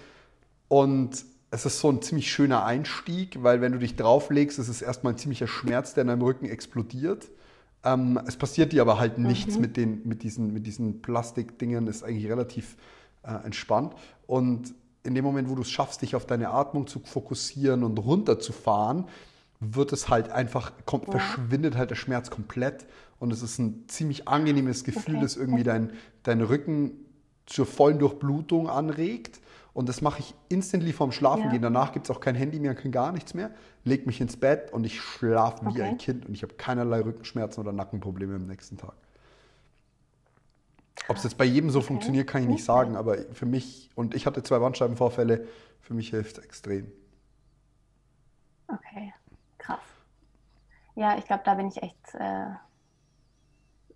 [0.68, 4.82] Und es ist so ein ziemlich schöner Einstieg, weil wenn du dich drauflegst, ist es
[4.82, 7.30] erstmal ein ziemlicher Schmerz, der in deinem Rücken explodiert.
[7.84, 9.62] Ähm, es passiert dir aber halt nichts mhm.
[9.62, 12.76] mit, den, mit diesen, mit diesen Plastikdingen, ist eigentlich relativ
[13.24, 13.94] äh, entspannt.
[14.26, 17.98] Und in dem Moment, wo du es schaffst, dich auf deine Atmung zu fokussieren und
[17.98, 19.06] runterzufahren,
[19.62, 21.12] wird es halt einfach, kommt, ja.
[21.12, 22.86] verschwindet halt der Schmerz komplett
[23.20, 25.24] und es ist ein ziemlich angenehmes Gefühl, okay.
[25.24, 26.92] das irgendwie dein, dein Rücken
[27.48, 29.42] zur vollen Durchblutung anregt.
[29.74, 31.52] Und das mache ich instantly vorm Schlafen ja.
[31.52, 31.62] gehen.
[31.62, 33.52] Danach gibt es auch kein Handy mehr, kein gar nichts mehr.
[33.84, 35.84] Leg mich ins Bett und ich schlafe wie okay.
[35.84, 38.94] ein Kind und ich habe keinerlei Rückenschmerzen oder Nackenprobleme am nächsten Tag.
[41.08, 41.88] Ob es jetzt bei jedem so okay.
[41.88, 45.48] funktioniert, kann ich nicht sagen, aber für mich, und ich hatte zwei Bandscheibenvorfälle,
[45.80, 46.92] für mich hilft es extrem.
[48.68, 49.14] Okay,
[49.58, 49.80] krass.
[50.96, 52.16] Ja, ich glaube, da bin ich echt.
[52.16, 52.48] Äh,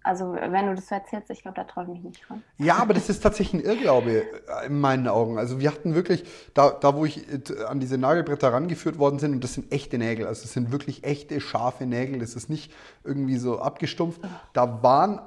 [0.03, 2.41] also, wenn du das so erzählst, ich glaube, da träume ich nicht von.
[2.57, 5.37] Ja, aber das ist tatsächlich ein Irrglaube äh, in meinen Augen.
[5.37, 9.33] Also, wir hatten wirklich, da, da wo ich äh, an diese Nagelbretter rangeführt worden sind,
[9.33, 12.73] und das sind echte Nägel, also, es sind wirklich echte, scharfe Nägel, das ist nicht
[13.03, 14.21] irgendwie so abgestumpft.
[14.53, 15.21] Da waren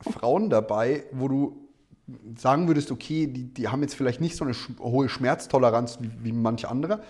[0.00, 1.64] Frauen dabei, wo du
[2.36, 6.32] sagen würdest, okay, die, die haben jetzt vielleicht nicht so eine hohe Schmerztoleranz wie, wie
[6.32, 7.02] manche andere,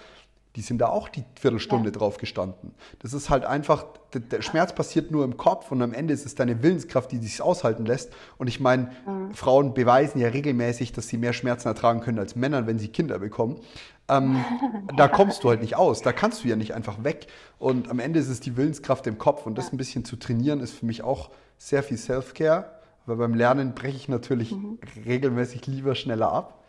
[0.57, 1.93] die sind da auch die Viertelstunde ja.
[1.93, 2.75] drauf gestanden.
[3.01, 6.37] Das ist halt einfach, der, Schmerz passiert nur im Kopf und am Ende ist es
[6.37, 8.13] deine Willenskraft, die sich aushalten lässt.
[8.39, 9.35] Und ich meine, mhm.
[9.35, 13.19] Frauen beweisen ja regelmäßig, dass sie mehr Schmerzen ertragen können als Männer, wenn sie Kinder
[13.19, 13.61] bekommen.
[14.09, 14.45] Ähm,
[14.97, 17.27] da kommst du halt nicht aus, da kannst du ja nicht einfach weg.
[17.59, 20.61] Und am Ende ist es die Willenskraft im Kopf und das ein bisschen zu trainieren
[20.61, 22.71] ist für mich auch sehr viel Self-Care.
[23.07, 24.79] Aber beim Lernen breche ich natürlich mhm.
[25.05, 26.65] regelmäßig lieber schneller ab.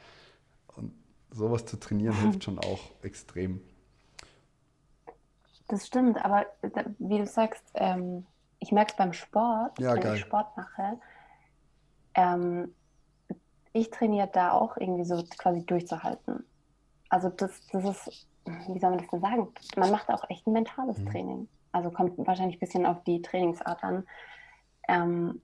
[0.76, 0.92] Und
[1.30, 3.62] sowas zu trainieren hilft schon auch extrem.
[5.68, 6.46] Das stimmt, aber
[7.00, 8.26] wie du sagst, ähm,
[8.60, 10.16] ich merke es beim Sport, ja, wenn geil.
[10.16, 11.00] ich Sport mache.
[12.14, 12.74] Ähm,
[13.74, 16.46] ich trainiere da auch irgendwie so quasi durchzuhalten.
[17.10, 19.48] Also das, das ist, wie soll man das denn sagen?
[19.76, 21.10] Man macht auch echt ein mentales mhm.
[21.10, 21.48] Training.
[21.72, 24.08] Also kommt wahrscheinlich ein bisschen auf die Trainingsart an.
[24.88, 25.42] Ähm,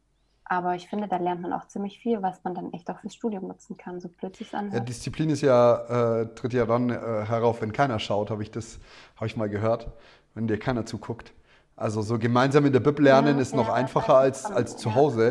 [0.51, 3.15] aber ich finde, da lernt man auch ziemlich viel, was man dann echt auch fürs
[3.15, 4.73] Studium nutzen kann, so plötzlich anhört.
[4.73, 8.51] Ja, Disziplin ist ja, äh, tritt ja dann äh, herauf, wenn keiner schaut, habe ich
[8.51, 8.77] das,
[9.15, 9.89] habe ich mal gehört,
[10.33, 11.31] wenn dir keiner zuguckt.
[11.77, 14.93] Also so gemeinsam in der Bib lernen ja, ist noch ja, einfacher als, als zu
[14.93, 15.29] Hause,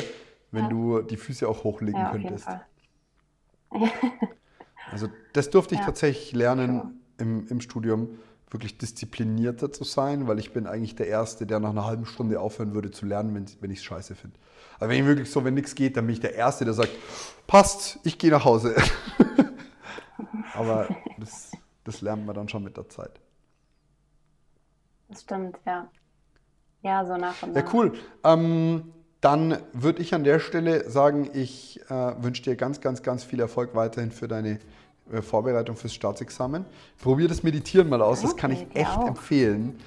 [0.53, 2.49] wenn du die Füße auch hochlegen könntest.
[4.91, 8.19] also das durfte ich tatsächlich lernen im, im Studium
[8.51, 12.41] wirklich disziplinierter zu sein, weil ich bin eigentlich der Erste, der nach einer halben Stunde
[12.41, 14.39] aufhören würde zu lernen, wenn, wenn ich es scheiße finde.
[14.79, 16.91] Also wenn ich wirklich so, wenn nichts geht, dann bin ich der Erste, der sagt,
[17.47, 18.75] passt, ich gehe nach Hause.
[20.55, 20.89] Aber
[21.19, 21.53] das,
[21.85, 23.21] das lernt man dann schon mit der Zeit.
[25.09, 25.89] Das stimmt, ja.
[26.83, 27.63] Ja, so nach und nach.
[27.63, 27.93] Ja, cool.
[28.25, 33.23] Ähm, dann würde ich an der Stelle sagen, ich äh, wünsche dir ganz, ganz, ganz
[33.23, 34.59] viel Erfolg weiterhin für deine
[35.23, 36.65] Vorbereitung fürs Staatsexamen.
[36.99, 39.07] Probier das Meditieren mal aus, das kann ich echt auch.
[39.07, 39.79] empfehlen.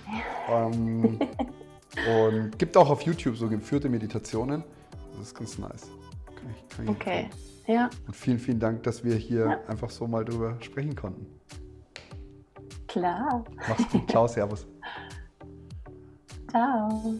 [0.49, 1.19] Ähm,
[2.25, 4.63] und gibt auch auf YouTube so geführte Meditationen.
[5.17, 5.89] Das ist ganz nice.
[6.25, 7.77] Kann ich, kann ich okay, empfehlen.
[7.79, 7.89] ja.
[8.07, 9.59] Und vielen, vielen Dank, dass wir hier ja.
[9.67, 11.25] einfach so mal drüber sprechen konnten.
[12.87, 13.43] Klar.
[13.67, 14.09] Mach's gut.
[14.09, 14.67] Ciao, Servus.
[16.49, 17.19] Ciao.